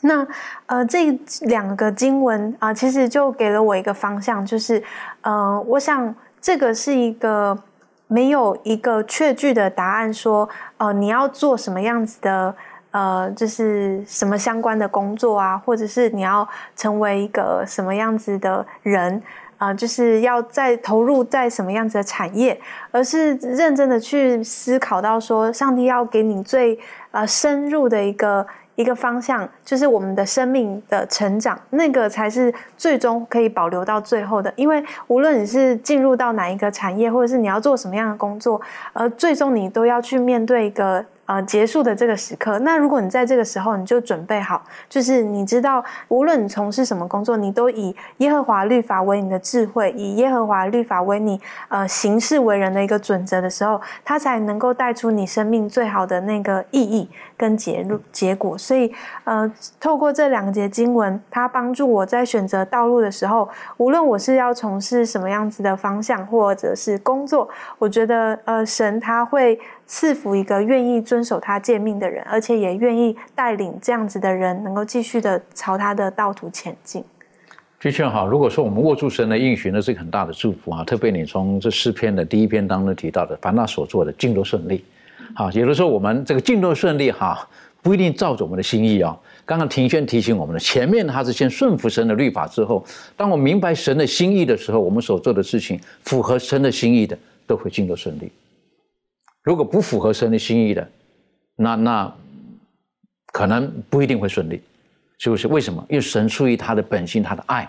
[0.02, 0.26] 那
[0.64, 4.82] 呃，这两个经文啊，其实就给了我一个方向，就是
[5.20, 7.58] 呃，我想这个是一个
[8.06, 12.54] 没有一个确据的答案，说呃，你要做什么样子的
[12.92, 19.22] 呃，就是什么相关的工作啊，或者是你要成为一个什么样子的人
[19.58, 22.58] 啊，就是要在投入在什么样子的产业，
[22.90, 26.78] 而是认真的去思考到说，上帝要给你最
[27.10, 28.46] 呃深入的一个。
[28.80, 34.52] 一个方向就是我们的生命的成长，那个才是最终可以保留到最后的。
[34.56, 38.60] 因为无论你是进入到哪一个产业，或者是你要做什么样的工作，
[38.92, 41.04] 呃，最终你都要去面对一个。
[41.30, 58.58] 呃，结束的这个时刻，那如果你在这个时候，你就准备好，就是你知道，无论你从事什么工作，你都以耶和华律法为你的智慧，以耶和华律法为你呃行事为人的一个准则的时候，它才能够带出你生命最好的那个意义跟结结果。
[58.58, 69.56] 所以，呃，透过这两节经文，它帮助我在选择道路的时候，无论我是要从事什么样子的方向，或者是工作，我觉得呃，神他会。
[69.92, 77.02] 赐福一个愿意遵守他诫命的人，而且也愿意带领这样子的人，能够继续的朝他的道途前进。
[77.80, 80.84] 的确哈，如果说我们握住神的应许，那是一个很大的祝福啊。
[80.84, 84.84] 特别你从这诗篇的第一篇当中提到的，凡他所做的尽都顺利。
[85.34, 87.44] 好，有的时候我们这个尽都顺利哈，
[87.82, 89.18] 不一定照着我们的心意啊。
[89.44, 92.84] 刚刚庭轩提醒我们的，前面他是先顺服神的律法之后，
[93.16, 98.30] 当我明白神的心意的时候，我们所做的事情符合神的心意的，都会尽都顺利。
[99.50, 100.88] 如果不符合神的心意的，
[101.56, 102.14] 那那
[103.32, 104.62] 可能不一定会顺利，
[105.18, 105.48] 是不是？
[105.48, 105.84] 为什么？
[105.88, 107.68] 因为神出于他的本性，他的爱，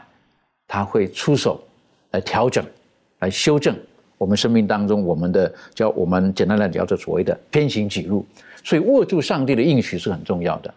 [0.68, 1.60] 他会出手
[2.12, 2.64] 来调整、
[3.18, 3.76] 来修正
[4.20, 8.24] 我们生命当中我们的叫我们简单来讲叫所谓的偏行己路。
[8.64, 10.72] 所以握住上帝的应许是很重要的，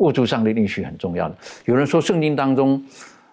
[0.00, 1.36] 握住上帝的应许很重要的。
[1.64, 2.84] 有人说圣经当中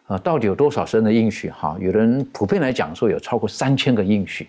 [0.05, 1.49] 啊，到底有多少神的应许？
[1.49, 4.47] 哈，有人普遍来讲说有超过三千个应许。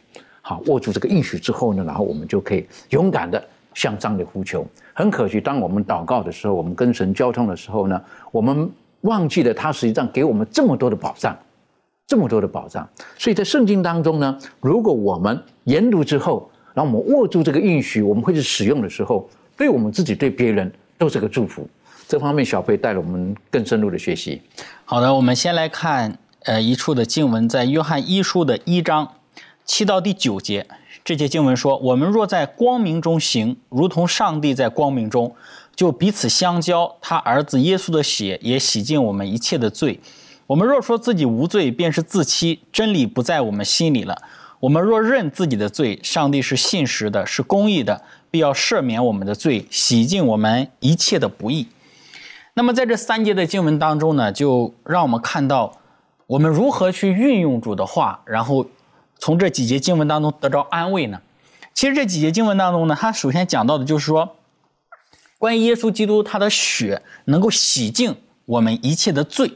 [0.51, 3.41] 好，握住这个应许之后呢，然后我们就可以勇敢的
[3.73, 4.67] 向上帝呼求。
[4.93, 8.69] 很可惜，当我们祷告的时候，我们跟神交通的时候呢，我们
[9.03, 11.39] 忘记了他实际上给我们这么多的保障，
[12.05, 12.85] 这么多的保障。
[13.17, 21.65] 所以在圣经当中呢，如果我们研读之后，然后我们握住这个应许，我们会去使用的时候，对我们自己、对别人都是个祝福。
[22.09, 24.43] 这方面，小贝带了我们更深入的学习。
[24.85, 29.07] 好的，我们先来看呃一处的经文，在约翰一书的一章。
[29.73, 30.67] 七到第九节，
[31.05, 35.33] 这节经文说：“我们若在光明中行，如同上帝在光明中，
[35.77, 36.97] 就彼此相交。
[37.01, 40.01] 他儿子耶稣的血也洗净我们一切的罪。
[40.49, 44.21] 我们若说自己无罪，便是自欺，真理不在我们心里了。
[44.59, 51.69] 我们若认自己的罪，上帝是信实的，是公义的，必要赦免我们的罪，洗净我们一切的不义。”
[52.55, 55.79] 那么在这三节的经文当中呢，就让我们看到
[56.27, 58.67] 我们如何去运用主的话，然后。
[59.21, 61.21] 从这几节经文当中得着安慰呢？
[61.75, 64.37] 其实这几节经文当中呢，它首先讲到的就是说，
[65.39, 69.53] 关于耶稣基督他的血能够洗净我们一切的罪，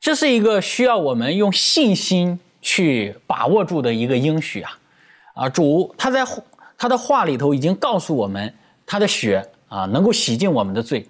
[0.00, 4.78] 这是一个需要我们用信心去把握住的一个应许啊！
[5.34, 6.26] 啊，主他在
[6.76, 11.06] 他的话里头已经告诉我们，他的血啊能够洗净我们的罪。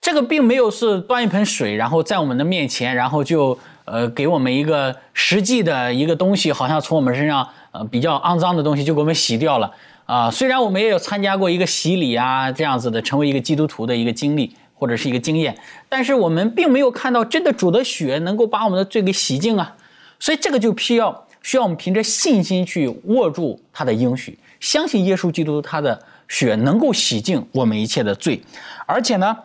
[0.00, 3.58] 这个并没有是端一盆水，然后在我们的面前，然后就。
[3.86, 9.72] 呃，给我们一个实际的一个东西，好像从我们身上呃比较肮脏的东西就给我们洗掉了
[10.06, 10.28] 啊。
[10.28, 15.56] 虽然我们也有参加过一个洗礼啊这样子的，成为一个基督徒的一个经历或者是一个经验，
[15.88, 19.76] 但是我们并没有看到真的主的血能够把我们的罪给洗净啊。
[20.18, 28.42] 所以这个就需要需要我们凭着信心去握住他的应许，相信耶稣基督他的血能够洗净我们一切的罪，
[28.84, 29.36] 而且呢，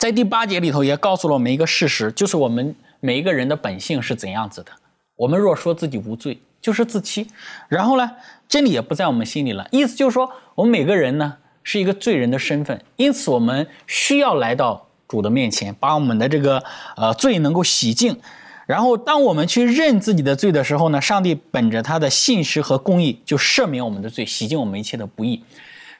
[0.00, 2.74] 在第八节里头也告诉了我们一个事实，就是我们。
[3.04, 4.72] 每一个人的本性是怎样子的？
[5.14, 7.28] 我们若说自己无罪，就是自欺。
[7.68, 8.10] 然后呢，
[8.48, 9.68] 真理也不在我们心里了。
[9.70, 16.64] 意思就是说，我们每个人呢是一个罪人的身份，因此我们需要来到主的面前，把我们的这个
[16.96, 18.18] 呃罪能够洗净。
[18.64, 25.44] 然后，当我们去认自己的罪的时候呢，上帝本着他的信实和公义，就赦免我们的罪，洗净我们一切的不义。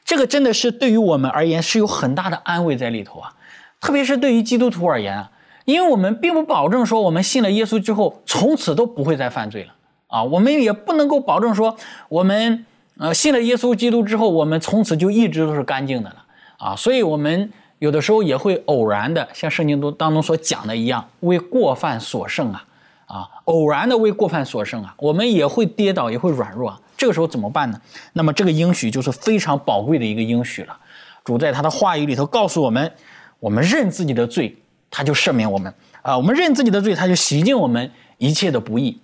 [0.03, 3.35] 这个真的是对于我们而言是有很大的安慰在里头啊，
[3.79, 5.29] 特别是对于基督徒而言啊。
[5.65, 9.73] 因为我们并不保证说我们信了耶稣之后从此都不会再犯罪了。
[10.07, 11.75] 啊，我们也不能够保证说
[12.07, 12.65] 我们
[12.97, 16.25] 呃信了耶稣基督之后我们从此就一直都是干净的了。
[16.57, 22.65] 啊，所以我们有的时候也会偶然的像圣经中当中所讲的一样为过犯所胜啊。
[23.07, 27.81] 啊，偶然的为过犯所胜啊，我们也会跌倒也会软弱，这个时候怎么办呢？
[28.13, 30.77] 那么这个应许就是非常宝贵的一个应许了，
[31.23, 32.91] 主在他的话语里头告诉我们。
[33.37, 34.57] 我们认自己的罪，
[34.89, 38.99] 他就赦免我们啊；我们认自己的罪，他就洗净我们一切的不义。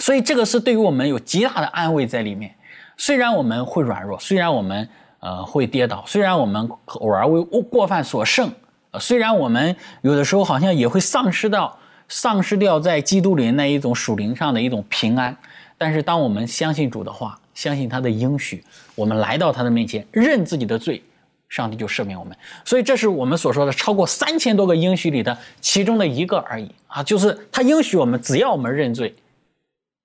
[0.00, 2.54] 所以这个是对于我们有极大的安慰在里面。
[2.98, 4.88] 虽然我们会软弱，虽然我们
[5.20, 8.50] 呃会跌倒，虽然我们偶尔为过犯所胜，
[8.90, 11.78] 呃，虽然我们有的时候好像也会丧失到
[12.08, 15.36] 丧失掉在基督里那一种属灵上的一种平安，
[15.76, 21.02] 但是当我们相信主的话，相信他的应许，我们来到他的面前认自己的罪，
[21.48, 22.36] 上帝就赦免我们。
[22.64, 29.14] 所以这是我们所说的超过三千多个应许里的其中的一个而已啊，就是他应许我们，只要我们认罪，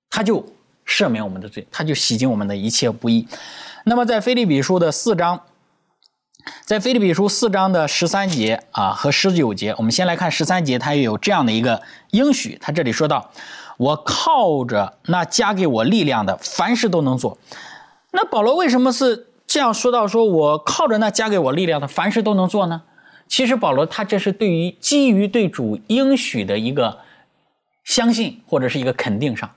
[0.10, 0.46] 他就。
[0.84, 3.26] 赦免我们的罪，他就洗净我们的一切不义。
[3.86, 5.40] 那么，在腓立比书的四章，
[6.66, 12.58] 在腓立比书四章的十三节啊和十九节，我们先来看十三节，它也有这样的一个应许。
[12.60, 13.32] 他这里说到
[13.78, 17.38] ：“我靠着那加给我力量的，凡事都能做。”
[18.12, 20.08] 那保罗为什么是这样说到？
[20.08, 22.84] 说我靠着那加给我力量的，凡事都能做呢？
[23.28, 27.00] 其实保罗他这是对于基于对主应许的一个
[27.84, 29.52] 相信或者是一个肯定上。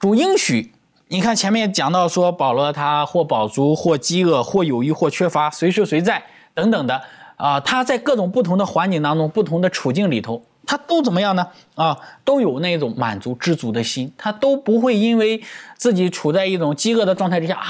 [0.00, 0.72] 主应许，
[1.06, 7.00] 你看前面讲到说保罗他或饱足或饥饿或有余或缺乏随时随在等等的
[7.36, 11.46] 啊，他在各种不同的环境当中、不同的处境里头，他都怎么样呢？
[11.76, 15.40] 啊，都有那种满足知足的心，他都不会因为
[15.76, 17.66] 自己处在一种饥饿的状态之下啊，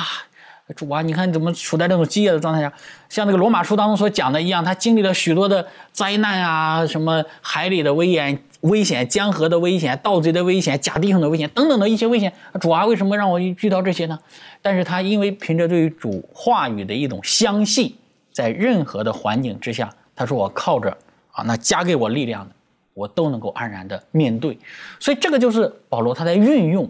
[0.75, 2.73] 主啊，你看怎么处在这种饥饿的状态下？
[3.09, 8.43] 像那个罗马书当中所讲的一样，他经历了许多的灾难啊，什么海里的危险。
[8.63, 12.33] 危险，江河的危险，盗贼的危险，假弟兄的危险，等等的一些危险。
[12.61, 14.17] 主啊，为什么让我遇到这些呢？
[14.63, 17.93] 但是他因为凭着对于主话语的一种相信，
[18.31, 20.97] 在任何的环境之下，他说我靠着
[21.33, 22.55] 啊，那加给我力量的，
[22.95, 24.57] 我都能够安然的面对。
[25.01, 26.89] 所以这个就是保罗他在运用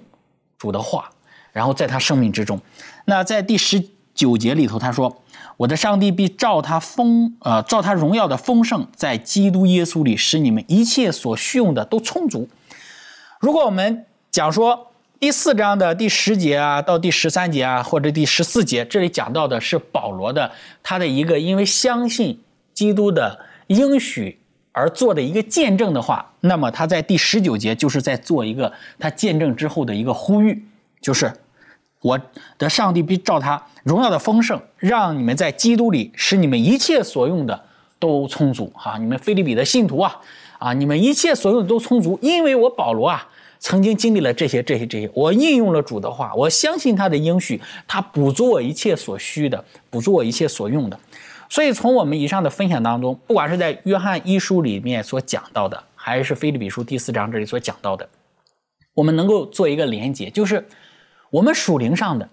[0.59, 1.09] 主的话，
[1.55, 2.61] 然后在他生命之中。
[3.05, 3.83] 那在第十
[4.15, 5.19] 九节里头，他说。
[5.59, 12.49] 我的上帝必照他丰呃照他荣耀的丰盛，在基督耶稣里使你们一切所需用的都充足。
[13.39, 20.51] 如果我们讲说第四章的第十节啊到第十三节啊或者第十四节，这里讲到的是保罗的
[20.83, 22.41] 他的一个因为相信
[22.75, 23.39] 基督的
[23.69, 24.41] 应许
[24.73, 30.65] 而做的一个见证的话，那么他在第十九节就是在做一个他见证之后的一个呼吁，
[31.01, 31.33] 就是
[32.03, 32.21] 我
[32.59, 33.63] 的上帝必照他。
[33.85, 37.65] 荣耀的丰盛，让你们在基督里使你们一切所用的
[37.99, 38.71] 都充足。
[38.75, 40.21] 哈，你们菲利比的信徒啊，
[40.59, 43.27] 啊，你们一切所用的都充足，因为我保罗啊，
[43.59, 45.11] 曾经经历了这些、这些、这些。
[45.15, 50.97] 我应用了主的话，我相信他的应许，他补足我一切所需的，补足我一切所用的。
[51.49, 58.09] 所以，从我们以上的分享当中，不管是在约翰一书里面所讲到的，还是菲利比书第四章这里所讲到的，
[58.95, 60.65] 我们能够做一个连结，就是
[61.33, 62.29] 我们属灵上的。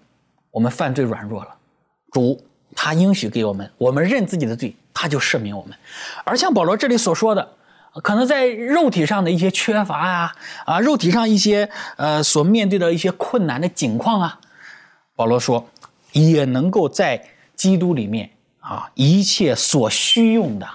[0.51, 1.49] 我们犯罪软弱了，
[2.11, 2.43] 主
[2.75, 5.77] 他应许给我们，我们认自己的罪，他就赦免我们。
[6.23, 7.47] 而像保罗这里所说的，
[8.01, 10.35] 可能在肉体上的一些缺乏啊，
[10.65, 14.39] 啊，肉体上一些呃所面对的一些困难的境况啊，
[15.15, 15.69] 保罗说
[16.13, 17.23] 也能够在
[17.55, 18.27] 基督里面
[18.59, 20.67] 啊，一切所需用的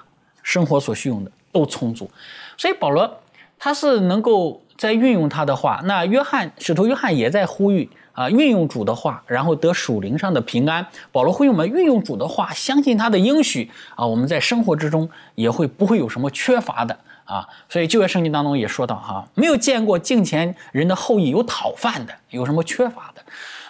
[0.45, 2.09] 生活所需用的都充足。
[2.57, 3.20] 所以保罗
[3.59, 7.91] 他是能够在运用他的话，那约翰使徒约翰也在呼吁。
[8.15, 10.87] 啊，运用主的话，然后得属灵上的平安。
[11.12, 17.47] 保罗会用我们运用主的话，相信他的应许啊，我们在生活之中也会不会有什么缺乏的啊。
[17.69, 23.23] 所以旧约圣经当中也说到哈，没有见过敬前人的后裔有讨饭的，有什么缺乏的。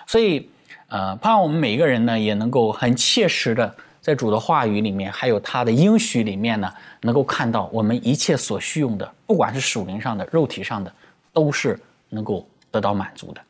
[0.06, 0.46] 所以，
[0.88, 6.70] 呃，盼望我们每一个人呢，也能够很切实的在主的话语里面，还有他的应许里面呢，
[7.00, 10.92] 能够看到我们一切所需用的，不管是属灵上的、肉体上的，
[11.32, 11.80] 都是
[12.10, 13.40] 能够得到满足的。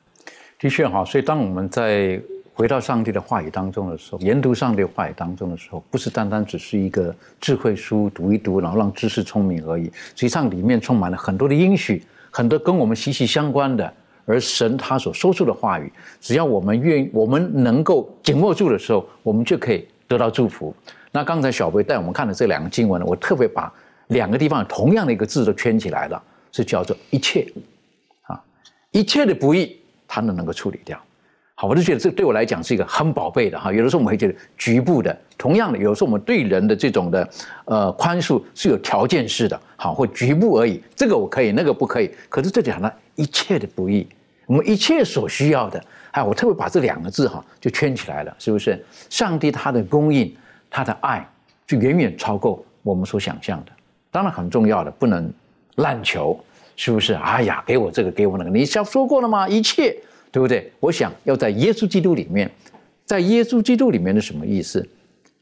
[0.65, 2.19] 的确哈，所以当我们在
[2.55, 9.85] 回到上帝的话语当中的时候，研读上帝话语当中的时候，不是单单只是一个智慧书读一读，然后让知识聪明而已。
[9.85, 13.93] 实际上里面充满了很多的应许，很多跟我们息息相关的。
[14.25, 20.75] 而神他所说出的话语，只要我们愿，我们能够紧握住的时候，我们就可以得到祝福。
[21.13, 23.71] 那刚才小贝带我们看的这两个经文呢，我特别把
[24.07, 27.47] 两个地方同样的一个字都圈起来了，是叫做一切
[28.23, 28.43] 啊，
[28.93, 29.79] 一切的不易。
[30.15, 30.97] 他能能够处理掉，
[31.57, 33.73] 好，我就觉得这对我来讲是一个很宝贝的哈。
[33.73, 37.29] 有的时候我们会觉得局部的，同样的，有的时候我们对人的这种的
[37.65, 42.09] 呃宽恕是有条件式的，好，或局部而已，这个我可以，那个不可以。
[42.29, 44.07] 可是这讲呢，一切的不易，
[44.47, 48.81] 我们一切所需要的，哎，我特别把这两个字哈就圈起来了，是不是？
[49.11, 50.33] 上帝他的供应，
[50.71, 51.29] 他的爱，
[51.67, 53.73] 就远远超过我们所想象的。
[54.13, 55.29] 当然很重要的，不能
[55.75, 56.39] 滥求。
[56.77, 57.15] 是不是？
[57.15, 59.49] 哎呀，给我这个，给我那个，你像说过了吗？
[59.49, 59.97] 一切，
[60.31, 60.73] 对不对？
[60.81, 62.51] 我想要在耶稣基督里面，
[63.05, 64.87] 在耶稣基督里面的什么意思？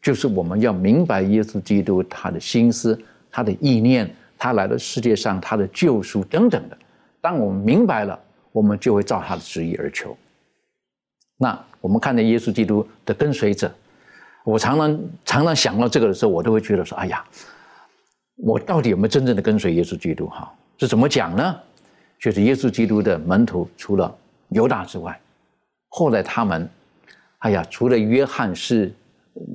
[0.00, 2.98] 就是我们要明白耶稣基督他的心思、
[3.30, 6.76] 他的意念，他来到世界上他的救赎等等的。
[7.20, 8.18] 当我们明白了，
[8.50, 10.16] 我们就会照他的旨意而求。
[11.38, 13.72] 那我们看见耶稣基督的跟随者，
[14.44, 17.24] 我常常常常想到这个的时候，我都会觉得说：“哎呀，
[18.36, 20.26] 我到底有没有真正的跟随耶稣基督？
[20.26, 20.52] 哈，
[20.82, 21.60] 这怎么讲呢？
[22.18, 24.12] 就是耶稣基督的门徒，除了
[24.48, 25.16] 犹大之外，
[25.86, 26.68] 后来他们，
[27.38, 28.92] 哎呀，除了约翰是，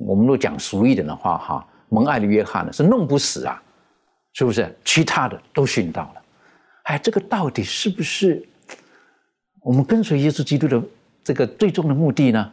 [0.06, 3.62] 我们都讲俗一点的话，哈，蒙爱的约翰呢是弄不死啊，
[4.32, 4.74] 是不是？
[4.86, 6.22] 其他的都殉道了。
[6.84, 8.42] 哎，这个到底是不是
[9.60, 10.82] 我们跟随耶稣基督的？”
[11.22, 12.50] 这个最终的目的呢？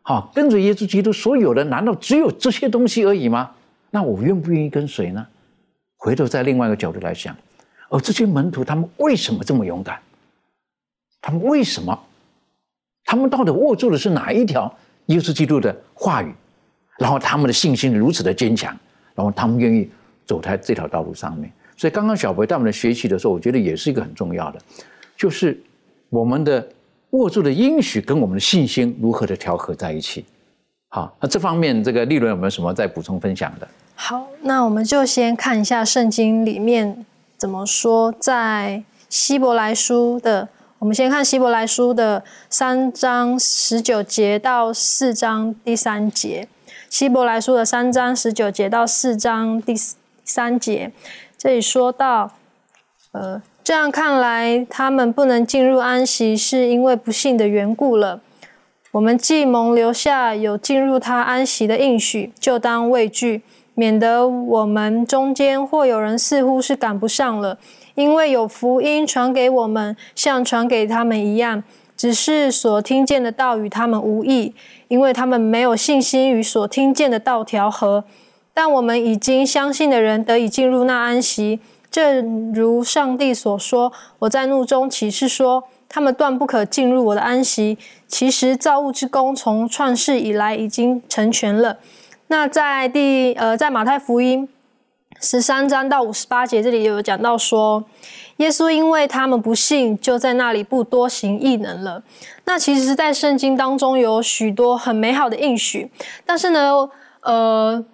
[0.00, 3.50] 好，跟随耶稣基督所有的，难道只有这些东西而已吗？
[3.90, 5.26] 那我愿不愿意跟随呢？
[5.98, 7.36] 回头在另外一个角度来想，
[7.94, 10.00] 而这些门徒他们为什么这么勇敢？
[11.22, 11.96] 他们为什么？
[13.04, 14.74] 他们到底握住的是哪一条
[15.06, 16.34] 耶稣基督的话语？
[16.98, 18.76] 然后他们的信心如此的坚强，
[19.14, 19.88] 然后他们愿意
[20.26, 21.48] 走在这条道路上面。
[21.76, 24.60] 所以刚刚小培带我们学习的时候，我觉得也是一个很重要的，
[25.16, 25.56] 就是
[26.10, 26.68] 我们的。
[27.10, 30.24] 握住的应许跟我们的信心如何的调和在一起？
[30.88, 33.68] 好，那这方面这个利润有没有什么再补充分享的？
[33.94, 37.06] 好，那我们就先看一下圣经里面
[37.44, 46.48] 怎么说，在希伯来书的，我们先看希伯来书的三章十九节到四章第三节。
[46.88, 49.74] 希伯来书的三章十九节到四章第
[50.24, 50.90] 三节，
[51.36, 52.32] 这里说到，
[53.12, 53.42] 呃。
[53.62, 58.22] 这样看来，他们不能进入安息，是因为不幸的缘故了。
[58.92, 63.42] 我们既蒙留下有进入他安息的应许，就当畏惧，
[63.74, 67.58] 免得我们中间或有人似乎是赶不上了。
[67.94, 71.62] 因为有福音传给我们，像传给他们一样，
[71.96, 74.52] 只是所听见的道与他们无异，
[74.88, 78.02] 因为他们没有信心与所听见的道调和。
[78.52, 81.60] 但我们已经相信的人得以进入那安息。
[81.90, 87.78] 正如上帝所说，我在怒中启示说，他们断不可进入我的安息。
[88.08, 91.78] 其实造物之功从创世以来已经成全了。
[92.28, 94.48] 那在第呃，在马太福音
[95.20, 97.84] 十三章到五十八节这里有讲到说，
[98.38, 102.02] 耶稣因为他们不信，就在那里不多行异能了。
[102.44, 105.90] 那其实，在圣经当中有许多很美好的应许，
[106.26, 106.88] 但是呢，
[107.22, 107.84] 呃，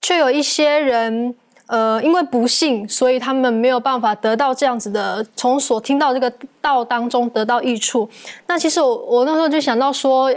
[0.00, 1.34] 却有一些人。
[1.68, 6.30] 呃，因为不信，所以他们没有办法得到这样子的，从所听到这个
[6.60, 8.06] 道当中得到益处。
[8.46, 10.30] 那其实我我那时候就想到说，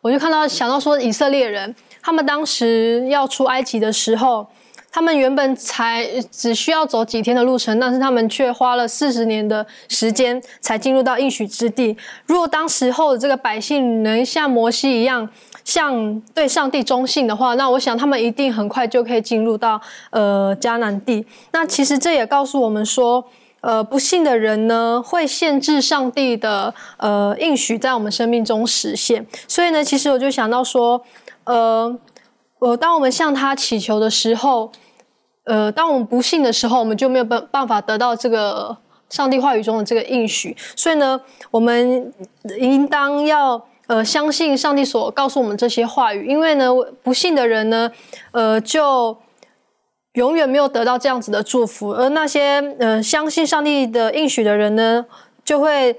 [0.00, 4.46] 我就看到想到说，以色列人他们当时要出埃及的时候，
[4.90, 11.96] 他们原本才只需要走几天的路程，但是他们却花了四十年的时间才进入到应许之地。
[12.26, 15.26] 如果当时候的这个百姓能像摩西一样，
[15.64, 19.80] 像对上帝忠信的话，那我想他们一定很快就可以进入到
[20.10, 21.24] 呃迦南地。
[21.52, 23.24] 那其实这也告诉我们说，
[23.60, 29.24] 呃，不信的人呢会限制上帝的呃应许在我们生命中实现。
[29.46, 31.00] 所以呢，其实我就想到说，
[31.44, 31.98] 呃，
[32.58, 34.70] 呃，当我们向他祈求的时候，
[35.44, 38.76] 呃，当我们不信的时候，我们就没有办办法得到这个
[39.08, 40.56] 上帝话语中的这个应许。
[40.76, 41.20] 所以呢，
[41.50, 42.12] 我们
[42.58, 43.64] 应当要。
[43.88, 46.70] 呃，相信上帝所告诉我们这些话语，因为呢，
[47.02, 47.90] 不信的人呢，
[48.30, 49.14] 呃，就
[50.14, 55.04] 永远没有得到这样子的祝福；而那些呃相信上帝的应许的人呢，
[55.44, 55.94] 就会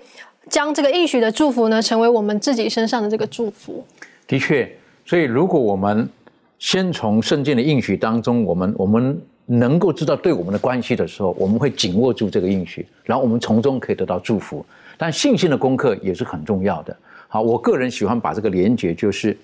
[0.50, 3.86] 将这个应许的祝福呢，成为我们自己身上的这个祝福。
[4.26, 4.76] 的确，
[5.14, 6.10] 所以如果我们
[6.58, 14.66] 先从圣经的应许当中，我们我们能够知道对我们的关系的时候，我们会紧握住这个应许，然后我们从中可以得到祝福。
[14.98, 16.98] 但信心的功课也是很重要的。
[17.28, 19.38] 好，我个人喜欢把这个连接，就是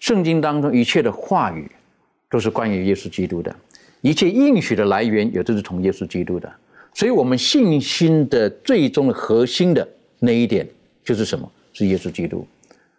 [0.00, 1.70] 圣经当中一切的话语
[2.28, 3.54] 都是关于耶稣基督的，
[4.00, 6.52] 一切应许的来源也都是从耶稣基督的。
[6.94, 9.88] 所以，我们信心的最终的核心的
[10.18, 10.66] 那一点
[11.04, 11.48] 就是什么？
[11.72, 12.44] 是耶稣基督。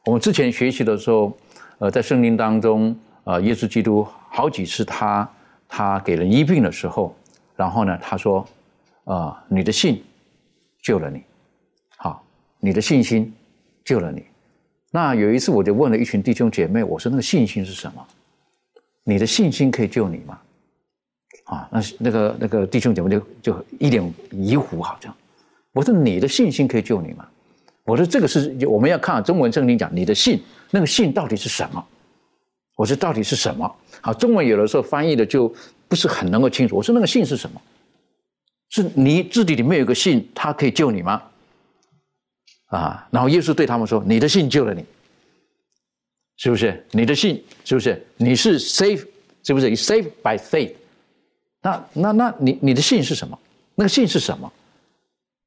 [0.05, 1.37] 我们之前学习的时候，
[1.79, 5.29] 呃，在圣经当中，呃，耶稣基督好几次他
[5.67, 7.15] 他给人医病的时候，
[7.55, 8.45] 然后呢，他说，
[9.05, 10.03] 啊，你的信
[10.81, 11.23] 救了你，
[11.97, 12.23] 好，
[12.59, 13.33] 你的信心。
[13.87, 14.21] 救了你。
[14.91, 18.05] 那有一次，我就问了一群弟兄姐妹，我说：“那个信心是什么？
[19.05, 20.37] 你的信心可以救你吗？”
[21.47, 25.15] 啊，那那个那个弟兄姐妹就就一脸疑惑，好像
[25.71, 27.25] 我说：“你的信心可以救你吗？”
[27.87, 31.83] 我说：“这个是我们要看中文圣经讲你的信，那个信到底是什么？”
[32.75, 35.51] 我说：“到底是什么？”好，中文有的时候翻译的就
[35.87, 36.75] 不是很能够清楚。
[36.75, 37.61] 我说：“那个信是什么？
[38.69, 41.23] 是你自己里面有个信，它可以救你吗？”
[42.67, 44.83] 啊，然后耶稣对他们说：“你的信救了你。”
[46.35, 46.85] 是不是？
[46.91, 48.05] 你的信是不是？
[48.17, 49.07] 你是 safe，
[49.43, 49.69] 是不是？
[49.69, 50.73] 你 safe by faith。
[51.61, 53.39] 那那那你你的信是什么？
[53.75, 54.51] 那个信是什么？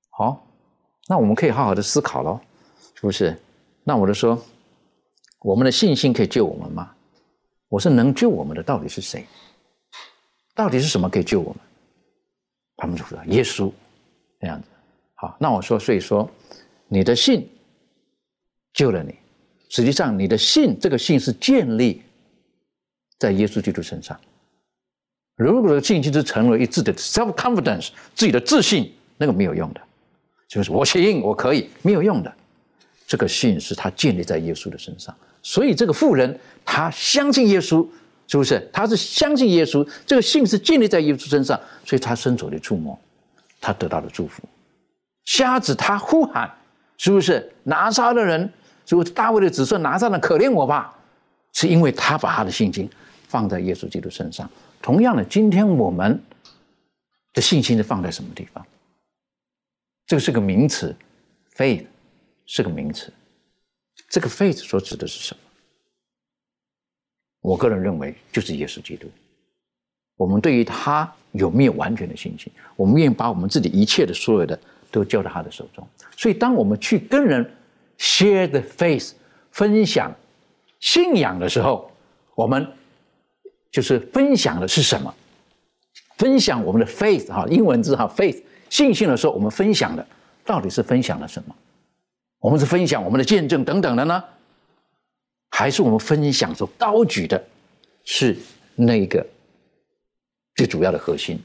[0.09, 0.45] 好，
[1.11, 2.39] 那我们可以好好的思考喽，
[2.95, 3.37] 是不是？
[3.83, 4.41] 那我就说，
[5.41, 6.89] 我们的信心可以救我们吗？
[7.69, 9.27] 我说能救我们的到底是谁？
[10.55, 11.57] 到底是什么可以救我们？
[12.77, 13.73] 他们就说耶稣
[14.39, 14.69] 这样子。
[15.15, 16.31] 好，那我说，所以说
[16.87, 17.51] 你的信
[18.73, 19.13] 救了你。
[19.69, 22.03] 实际上，你的信这个信是建立
[23.19, 24.17] 在耶稣基督身上。
[25.35, 29.81] 如果信心是成为自己的 self confidence，自己的自信，那个没有用的。
[30.51, 32.35] 就是我信我可以没有用的。
[33.07, 35.15] 这个信是他建立在耶稣的身上。
[35.43, 37.87] 所以这个妇人她相信耶稣，
[38.27, 38.69] 是不是？
[38.73, 42.99] 她是相信耶稣，这个信是建立在耶稣身上，所以她伸手的触摸，
[43.61, 44.43] 她得到了祝福。
[45.25, 46.53] 瞎子他呼喊，
[46.99, 48.53] 是不是拿撒的人？
[48.87, 50.93] 是不是大卫的子孙拿撒的可怜我吧？
[51.53, 52.91] 是因为他把他的信心
[53.29, 54.51] 放在耶稣基督身上。
[54.83, 56.21] 同样的，今天我们
[57.33, 58.67] 的信心是放在什么地方？
[60.11, 60.93] 这个是个名词
[61.55, 61.87] ，faith
[62.45, 63.13] 是个名词。
[64.09, 65.41] 这个 faith 所指的是什么？
[67.43, 69.07] 我个人认为就是耶稣基督。
[70.17, 72.53] 我们对于他有没有完全的信心？
[72.75, 74.59] 我们愿意把我们自己一切的所有的。
[74.93, 75.87] 都交到他的手中，
[76.17, 77.49] 所以当我们去跟人
[77.97, 79.13] share the faith
[79.53, 80.13] 分享
[80.81, 81.89] 信仰的时候，
[82.35, 82.67] 我们
[83.71, 85.15] 就是分享的是什么？
[86.19, 90.07] 分享我们的 faith 哈，英文字哈 faith 信心的时候，我们分享的
[90.47, 91.55] 到底是分享了什么？
[92.39, 94.25] 我们是分享我们的见证等等的呢，
[95.51, 97.45] 还是我们分享所高举的
[98.05, 98.35] 是
[98.75, 99.23] 那个
[100.55, 101.39] 最主要的核心，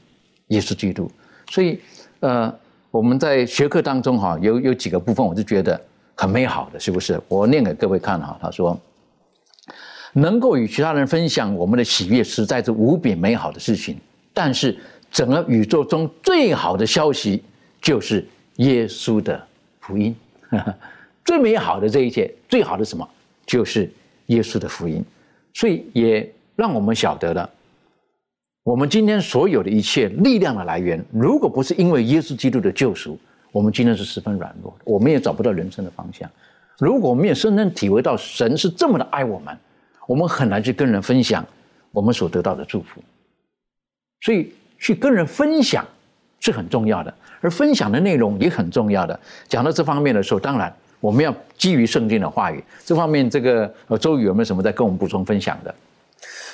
[0.46, 1.10] 耶稣基督？
[1.50, 1.78] 所以
[2.20, 2.50] 呃。
[2.92, 5.78] 我们在学课当中哈，有有几个部分，我就觉得
[6.14, 7.20] 很美好的，是不是？
[7.28, 8.38] 我念给各位看哈。
[8.40, 8.80] 他说，
[10.14, 13.98] 能够与其他人分享我们的喜悦，实在是无比美好的事情。
[14.32, 14.78] 但是，
[15.16, 17.42] 整个宇宙中最好的消息
[17.80, 18.22] 就是
[18.56, 19.42] 耶稣的
[19.80, 20.14] 福音。
[21.24, 23.08] 最美好的这一切，最好的什么？
[23.46, 23.90] 就是
[24.26, 25.02] 耶稣的福音。
[25.54, 27.48] 所以，也让我们晓得了。
[28.62, 33.18] 我们今天所有的一切力量的来源，如果不是因为耶稣基督的救赎，
[33.52, 36.30] 我们今天是十分软弱，我们也找不到人生的方向。
[36.78, 39.56] 如果我们也深深体会到神是这么的爱我们，
[40.06, 41.42] 我们很难去跟人分享
[41.90, 43.02] 我们所得到的祝福。
[44.20, 44.52] 所以，
[44.86, 45.84] 去跟人分享
[46.38, 49.18] 是很重要的，而分享的内容也很重要的。
[49.48, 52.62] 讲到这方面的时候，当然我们要基于圣经的话语。
[52.84, 55.74] 这方面，这个呃，周宇有没有什么在跟我们补充分享的？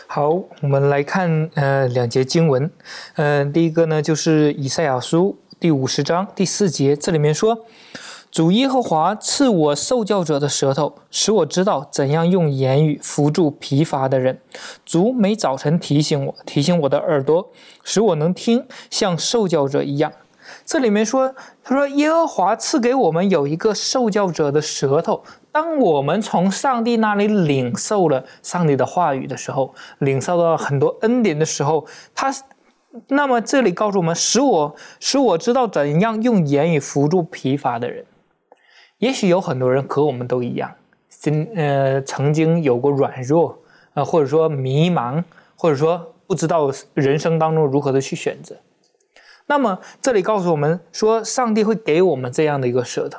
[0.06, 0.30] 好，
[0.62, 2.70] 我们来看呃两节经文，
[3.16, 7.66] 嗯，第一个呢就是以赛亚书第五十章第四节，这里面说，
[8.32, 14.40] 主耶和华赐我受教者的舌头，使我知道怎样用言语扶助疲乏的人。
[14.86, 17.50] 主每早晨提醒我，提醒我的耳朵，
[17.84, 20.10] 使我能听，像受教者一样。
[20.64, 25.22] 这里面说，他说耶和华赐给我们有一个受教者的舌头。
[25.52, 32.34] 当我们从上帝那里领受了上帝的话语的时候，领受到很多恩典的时候，他，
[33.08, 38.06] 那么这里告诉我们，使我使我知道怎样用言语扶助疲乏的人。
[39.02, 40.70] 也许有很多人和我们都一样，
[41.08, 43.58] 曾呃曾经有过软弱，
[43.94, 45.20] 呃或者说迷茫，
[45.56, 48.54] 或者说不知道人生当中如何的去选择。
[49.46, 53.18] 那么这里告诉我们说，上帝会给我们这样的一个舌头。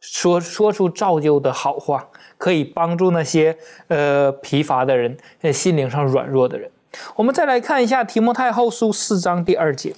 [0.00, 2.06] 说说出造就的好话，
[2.38, 3.58] 可以帮助那些
[3.88, 6.70] 呃疲乏的人，呃心灵上软弱的人。
[7.16, 9.92] 我们再来看一下提摩太后书四章第二节。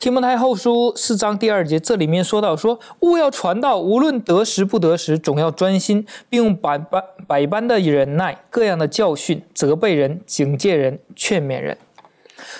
[0.00, 11.76] 提摩太后书四章第二节，这里面说到说，勿要传道，无论得时不得时，总要专心，并用百般百般的忍耐，各样的教训，责备人，警戒人，劝勉人。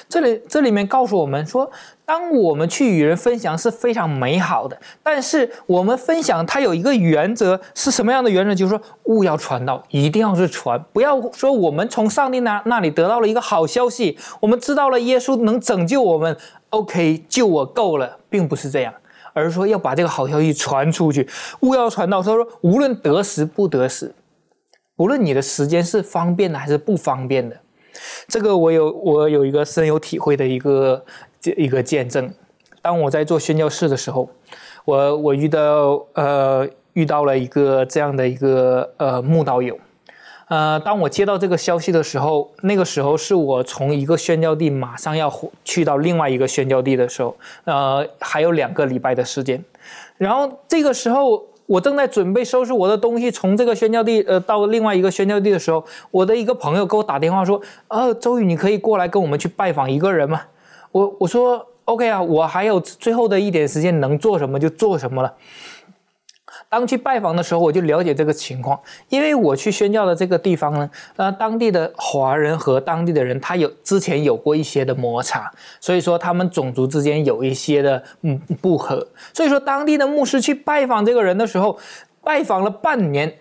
[0.09, 1.70] 这里这里面告诉我们说。
[2.09, 8.55] 当我们去与人分享是非常美好的，但是我们分享它有一个原则是什么样的原则？
[8.55, 16.35] 就是说，勿要传道，一定要是传，不要说我们从上帝那那里得到了一个好消息，我们知道了耶稣能拯救我们
[16.71, 18.95] ，OK，救我够了，并不是这样，
[19.35, 21.29] 而是说要把这个好消息传出去，
[21.61, 22.23] 勿要传道。
[22.23, 24.15] 他说，无论得时不得时，
[24.97, 27.55] 无论你的时间是方便的还是不方便的，
[28.27, 31.05] 这个我有我有一个深有体会的一个。
[31.41, 32.30] 这一个见证，
[32.82, 34.28] 当我在做宣教士的时候，
[34.84, 39.78] 我我遇到呃遇到了一个这样的一个呃牧道友，
[40.49, 45.32] 呃，当我接到这个消息的时候，那个时候是我从一个宣教地马上要
[45.64, 49.62] 去到另外一个宣教地的时候，呃，还有两个礼拜的时间，
[50.16, 60.41] 然后这个时候我正在准备收拾我的东西，从这个宣教地呃到另外一个宣教地的时候，我的一个朋友给我打电话说：“呃，周宇，你可以过来跟我们去拜访一个人吗？”
[60.93, 65.34] 我我说 OK 啊，我还有最后的一点时间，能做什么就做什么了。
[66.70, 68.78] 当去拜访的时候，我就了解这个情况，
[69.09, 81.78] 因为我去宣教的这个地方呢，呃，当地的华人和当地的人，他有之前有过一些的摩擦，所以说他们种族之间有一些的嗯不和，所以说当地的牧师去拜访这个人的时候，
[82.22, 83.34] 拜访了半年，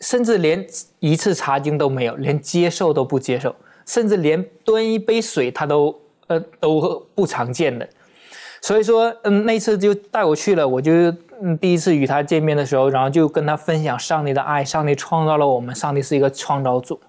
[0.00, 0.66] 甚至连
[1.00, 6.00] 一次查经都没有，连接受都不接受，甚至连端一杯水他都
[6.60, 7.88] 都不常见的，
[8.60, 10.92] 所以说嗯那次就带我去了，我就。
[11.60, 17.00] 第一次与他见面的时候，然后就跟他分享上帝的爱，上帝创造了我们，上帝是一个创造主。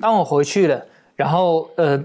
[0.00, 0.84] 当我回去了，
[1.14, 2.02] 然后呃，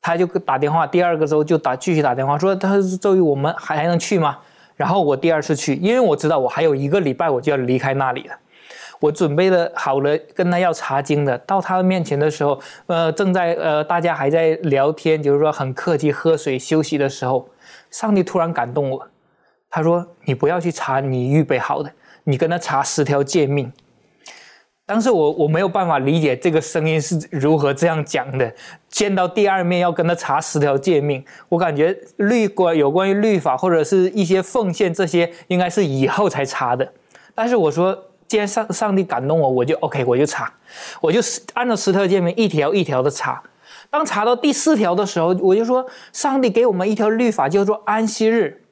[0.00, 4.38] 他就打电话，第二个周就打继续打电话说，他说周瑜我们还还能去吗？
[4.74, 8.34] 然后我第二次去，因为我知道我还有一个礼拜我就要离开那里了，
[9.02, 17.48] 我准备了好了跟他要查经的，到他的面前的时候，呃，正在呃大家还在聊天，就是说很客气喝水休息的时候，
[17.90, 19.08] 上帝突然感动我。
[19.68, 21.90] 他说：“你不要去查你预备好的，
[22.22, 23.72] 你跟他查十条诫命。”
[24.86, 28.52] 当时我我没有办法理解这个声音是如何这样讲的。
[28.88, 36.92] 见到第二面要跟他查十条诫命，我感觉律关有关于律法或者是一些奉献这些，应该是以后才查的。
[37.34, 37.98] 但是我说，
[38.32, 40.50] 既然上上帝感动我，我就 OK，我就查，
[41.02, 41.20] 我就
[41.52, 43.42] 按照十条诫命一条一条的查。
[43.90, 48.62] 当查到第四条的时候，我就说，上帝给我们一条律法，叫做安息日。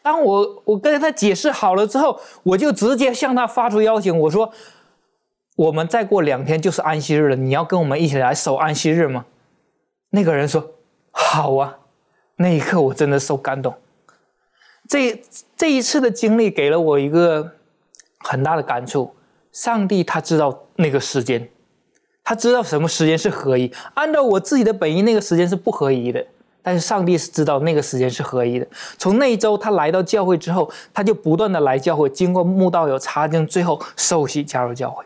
[0.00, 4.52] 当我我跟他解释好了之后，我就直接向他发出邀请，我说
[5.58, 9.24] ：“我们再过两天就是安息日了，你要跟我们一起来守安息日吗？”
[10.10, 10.70] 那个人说
[11.10, 11.78] ：“好啊。”
[12.38, 13.74] 那一刻我真的受感动。
[14.88, 15.20] 这
[15.56, 17.54] 这一次的经历给了我一个
[18.24, 19.14] 很大的感触：
[19.52, 21.46] 上帝他知道那个时间，
[22.24, 26.26] 他知道什么时间是合一，按照我自己的本意，那个时间是不合一的。
[26.66, 28.66] 但是上帝是知道那个时间是合一的。
[28.96, 35.04] 从那一周他来到教会之后，他就不断的来教会，经过慕道友查经，最后受洗加入教会。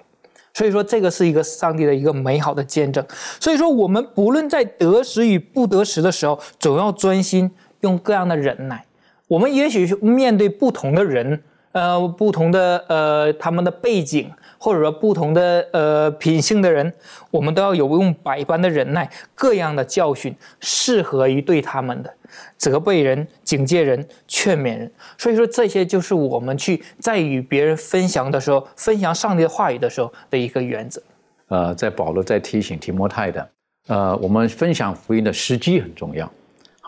[0.54, 3.04] 所以说，这个是一个上帝的一个美好的见证。
[3.40, 7.50] 所以说，我们不论在得时与不得时的时候，总要专心
[7.80, 8.84] 用各样的忍耐。
[9.26, 11.42] 我们也许面对不同的人，
[11.72, 14.30] 呃，不同的呃他们的背景。
[14.60, 16.92] 或者说不同的呃品性的人，
[17.30, 22.12] 我们都要有用百般的忍耐，各样的教训，适合于对他们的
[22.56, 24.90] 责备人、警戒人、劝勉人。
[25.16, 31.00] 所以说，这些就是我们去在与别人分享的时候，分享上帝的话语的时候的一个原则。
[31.46, 33.48] 呃，在保罗在提醒提摩太的，
[33.86, 36.28] 呃，我们分享福音的时机很重要。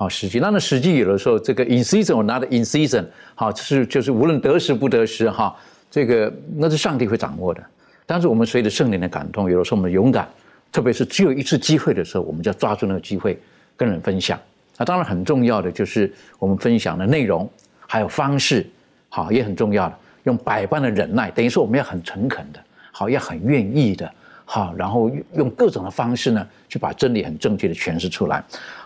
[0.01, 5.55] 好，时机，那那时机有的时候这个 in season or not in season，好，是就是无论得时不得时，哈。
[5.91, 7.63] 这个那是上帝会掌握的，
[8.07, 10.27] 但是我们随着圣灵的感动，有的时候我们勇敢，
[10.73, 13.39] 特别是只有一次机会的时候，我们就要抓住那个机会
[13.77, 14.41] 跟人分享。
[14.79, 17.47] 那当然很重要的就是我们分享的内容
[17.87, 18.67] 还有方式，
[19.11, 24.11] 好也很重要的，用百般的忍耐，等于说我们要很诚恳的，好要很愿意的，
[24.47, 28.43] 好然后用各种的方式呢，去把真理很正确的诠释出来。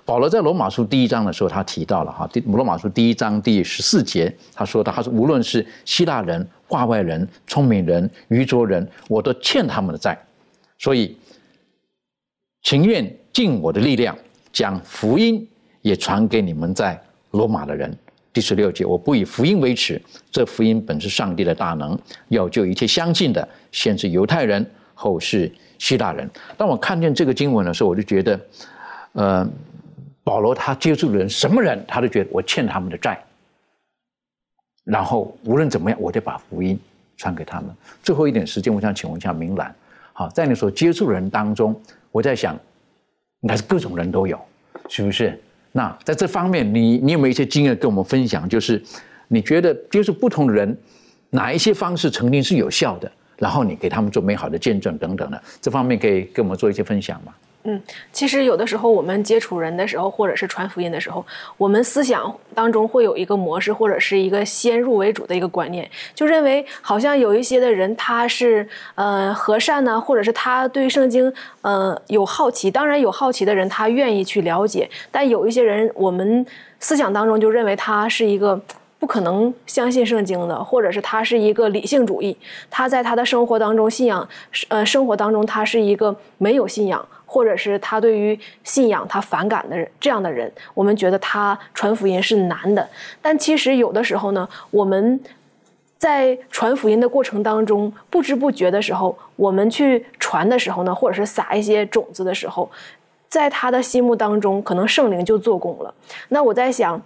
[0.06, 10.18] 保罗在罗马书第一章的时候，他提到了哈，第罗马书第一章第十四节，他说的，他说无论是希腊人、化外人、聪明人、愚拙人，我都欠他们的债，
[10.78, 11.16] 所以
[12.62, 14.14] 情愿尽我的力量，
[14.52, 15.48] 将福音
[15.80, 17.96] 也传给你们在罗马的人。
[18.30, 19.98] 第十六节，我不以福音为耻，
[20.30, 21.98] 这福音本是上帝的大能，
[22.28, 26.28] 要救一切相信的，先是犹太人，后是希腊人。
[26.58, 28.40] 当我看见这个经文的时候，我就觉得，
[29.12, 29.48] 呃。
[30.24, 33.22] 保罗他接触的人什么人，他都觉得我欠他们的债。
[34.84, 36.78] 然后无论怎么样，我得把福音
[37.16, 37.70] 传给他们。
[38.02, 39.74] 最后一点时间，我想请问一下明兰，
[40.12, 41.78] 好，在你所接触的人当中，
[42.10, 42.54] 我在想，
[43.40, 44.40] 应该是各种人都有，
[44.88, 45.38] 是不是？
[45.72, 48.48] 那在这方面，你你有没有一些经验跟我们分享？
[48.48, 48.82] 就是
[49.28, 50.76] 你觉得接触不同的人，
[51.30, 53.10] 哪一些方式曾经是有效的？
[53.36, 57.34] 然后你给他们做美好的见证等等的，这方面可以跟我们做一些分享吗？
[57.66, 57.80] 嗯，
[58.12, 61.24] 其实有的时候我们接触人的时候，或者是传福音的时候，
[61.56, 72.70] 我们思想当中会有一个模式，或者是一个先入为主的一个观念，就认为好像有一些的人他是呃和善呢，或者是他对圣经呃有好奇。
[72.70, 76.44] 当然有好奇的人，他愿意去了解，但有一些人，我们
[76.80, 78.60] 思想当中就认为他是一个
[78.98, 82.36] 不可能相信圣经的，或者是他是一个理性主义，
[82.68, 84.28] 他在他的生活当中信仰
[84.68, 87.02] 呃生活当中他是一个没有信仰。
[87.34, 92.88] 或者是他对于信仰他反感的人，这样的人，我们觉得他传福音是难的。
[93.20, 95.20] 但其实有的时候呢，我们。
[95.96, 102.70] 在传福音的过程当中，不知不觉的时候，我们去传的时候呢，或者是撒一些种子的时候，
[103.30, 105.94] 在他的心目当中，可能圣灵就做工了。
[106.28, 107.00] 那我在想，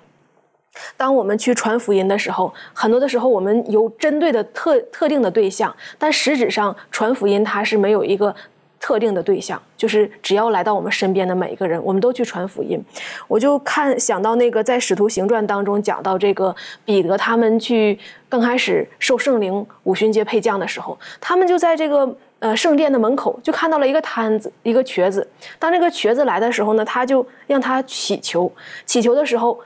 [0.96, 8.34] 当我们去传福音的时候，很多的时候我们有针对的特特定的对象，但实质上传福音它是没有一个。
[8.80, 12.82] 特定的对象，就是只要来到我们身边的每一个人，我们都去传福音。
[13.26, 16.54] 我就看想到那个在《使徒行传》当中讲到这个
[16.84, 17.98] 彼得他们去
[18.28, 25.26] 刚开始受圣灵五旬节配降的时候，他们就在这个呃圣殿的门口就看到了一个摊子，一个瘸子。
[25.58, 28.50] 当这个瘸子来的时候呢，他就让他祈求，
[28.86, 29.58] 祈求的时候，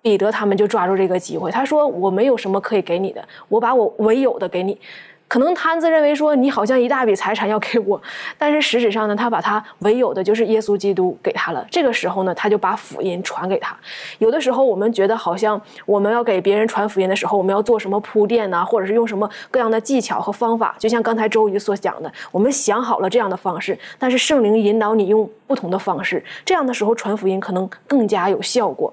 [0.00, 4.78] 彼得他们就抓住这个机会，他说：“我没有什么可以给你的，我把我唯有的给你。”
[5.30, 8.02] 可能摊子认为说你好像一大笔财产要给我，
[8.36, 11.64] 但是实质上呢，他把他唯有的就是耶稣基督给他了。
[11.70, 13.76] 这个时候呢，他就把福音传给他。
[14.18, 20.74] 有的时候我们觉得好像我们要给别人传福音的时候，我们要做什么铺垫呢，或者是用什么各样的技巧和方法？
[20.80, 28.92] 就像刚才周瑜所讲的，我们想好了这样的方式，但是圣灵引导你用不同的方式，这样的时候传福音可能更加有效果。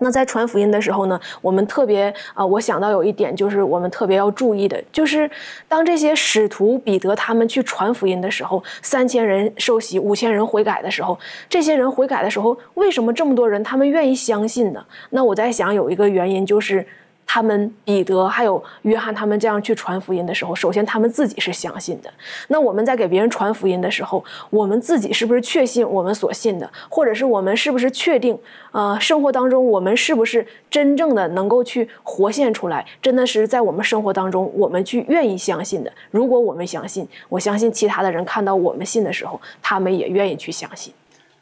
[0.00, 5.30] 那在传福音的时候呢，我们特别啊，我想到有一点就是我们特别要注意的，就是
[5.68, 11.18] 当这些使徒彼得他们去传福音的时候，三千人受洗，五千人悔改的时候，
[11.48, 14.84] 这些人悔改的时候，为什么这么多人他们愿意相信呢？
[15.10, 16.84] 那我在想有一个原因就是。
[17.26, 22.12] 他们彼得还有约翰他们这样去传福音的时候，首先他们自己是相信的。
[22.48, 28.38] 那我们在给别人传福音的时候，我们自己是不是确信我们所信的，或者是我们是不是确定，
[28.72, 35.92] 呃，生活当中我们是不是真正的能够去活现出来，真的是在我们生活当中我们去愿意相信的。
[36.10, 40.92] 如果我们相信，我相信其他的人看到我们信的时候，他们也愿意去相信。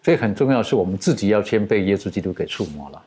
[0.03, 3.03] 所以很重要是我们自己要先被耶稣基督给触摸了。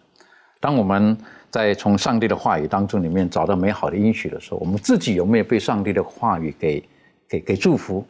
[0.60, 1.18] 当我们
[1.56, 6.84] 在从上帝的话语当中里面找到美好的应许的时候，我们自己有没有被上帝的话语给
[7.30, 8.06] 给给祝福，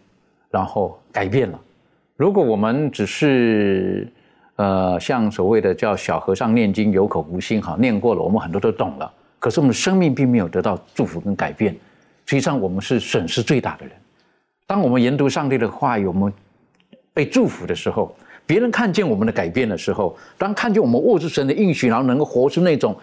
[0.50, 1.62] 然后改变了？
[2.16, 4.12] 如果我们只是
[4.56, 11.72] 呃像所谓的叫小和尚念经有口无心，哈，念过了，我们很多都懂了，可是我们的生命并没有得到祝福跟改变，
[12.26, 13.96] 实际上我们是损失最大的人。
[14.66, 16.34] 当我们研读上帝的话语，我们
[17.14, 18.16] 被祝福的时候。
[18.48, 22.96] 别人看见我们的改变的时候，当看见我们握住神的应许，然后能够活出那种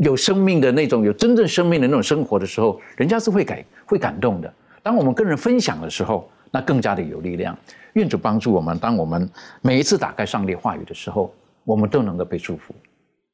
[0.00, 4.52] 有生命的那种、有真正生命的那种生活的时候，人家是会感、会感动的。
[4.82, 7.56] 当我们跟人分享的时候，那更加的有力量。
[7.94, 9.28] 愿主帮助我们，当我们
[9.60, 12.74] 每一次打开上帝话语的时候，我们都能够被祝福。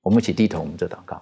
[0.03, 1.21] 我们一起低头，我们做祷告。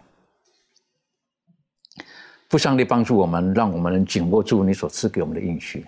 [2.48, 5.86] 父上帝帮助我们，让我们能紧握住你所赐给我们的应许。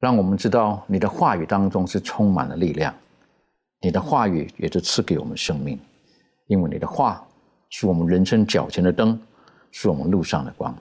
[0.00, 2.94] 让我们知道你的话语当中是充满了力量，
[3.80, 5.78] 你的话语也是赐给我们生命，
[6.46, 7.26] 因为你的话
[7.76, 9.20] 是我们人生脚前的灯，
[9.72, 10.72] 是我们路上的光，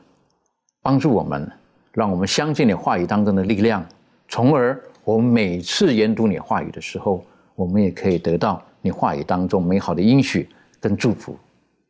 [0.84, 1.52] 帮助我们，
[1.92, 3.84] 让我们相信你话语当中的力量，
[4.28, 7.26] 从而我们每次研读你话语的时候，
[7.56, 10.48] 我们也可以得到你话语当中美好的应许
[10.80, 11.36] 跟祝福。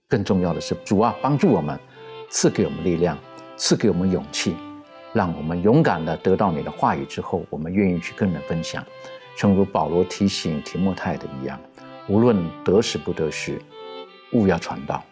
[0.07, 1.77] 更重要的是，主啊，帮助我们，
[2.29, 3.17] 赐给我们力量，
[3.57, 4.55] 赐给我们勇气。
[5.11, 8.81] 让我们勇敢的得到你的话语之后，我们愿意去跟人分享，
[9.37, 11.59] 正如保罗提醒提莫泰的一样，
[12.07, 13.61] 无论得时不得时，
[14.33, 15.03] 勿要传道，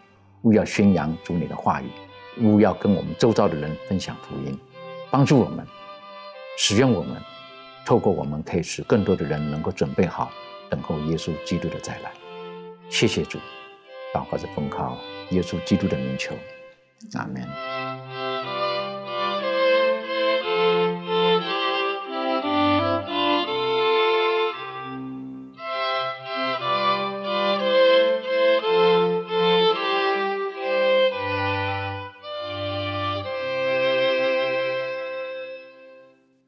[0.42, 1.86] 勿要宣扬主你的话语，
[2.40, 4.58] 勿要跟我们周遭的人分享福音，
[5.10, 5.66] 帮助我们，
[6.58, 7.16] 使用我们，
[7.86, 10.30] 透过我们可以使更多的人能够准备好
[10.68, 12.10] 等候耶稣基督的再来。
[12.90, 13.38] 谢谢主，
[14.12, 14.98] 祷告着奉靠
[15.30, 16.34] 耶稣基督的名求，
[17.14, 17.81] 阿门。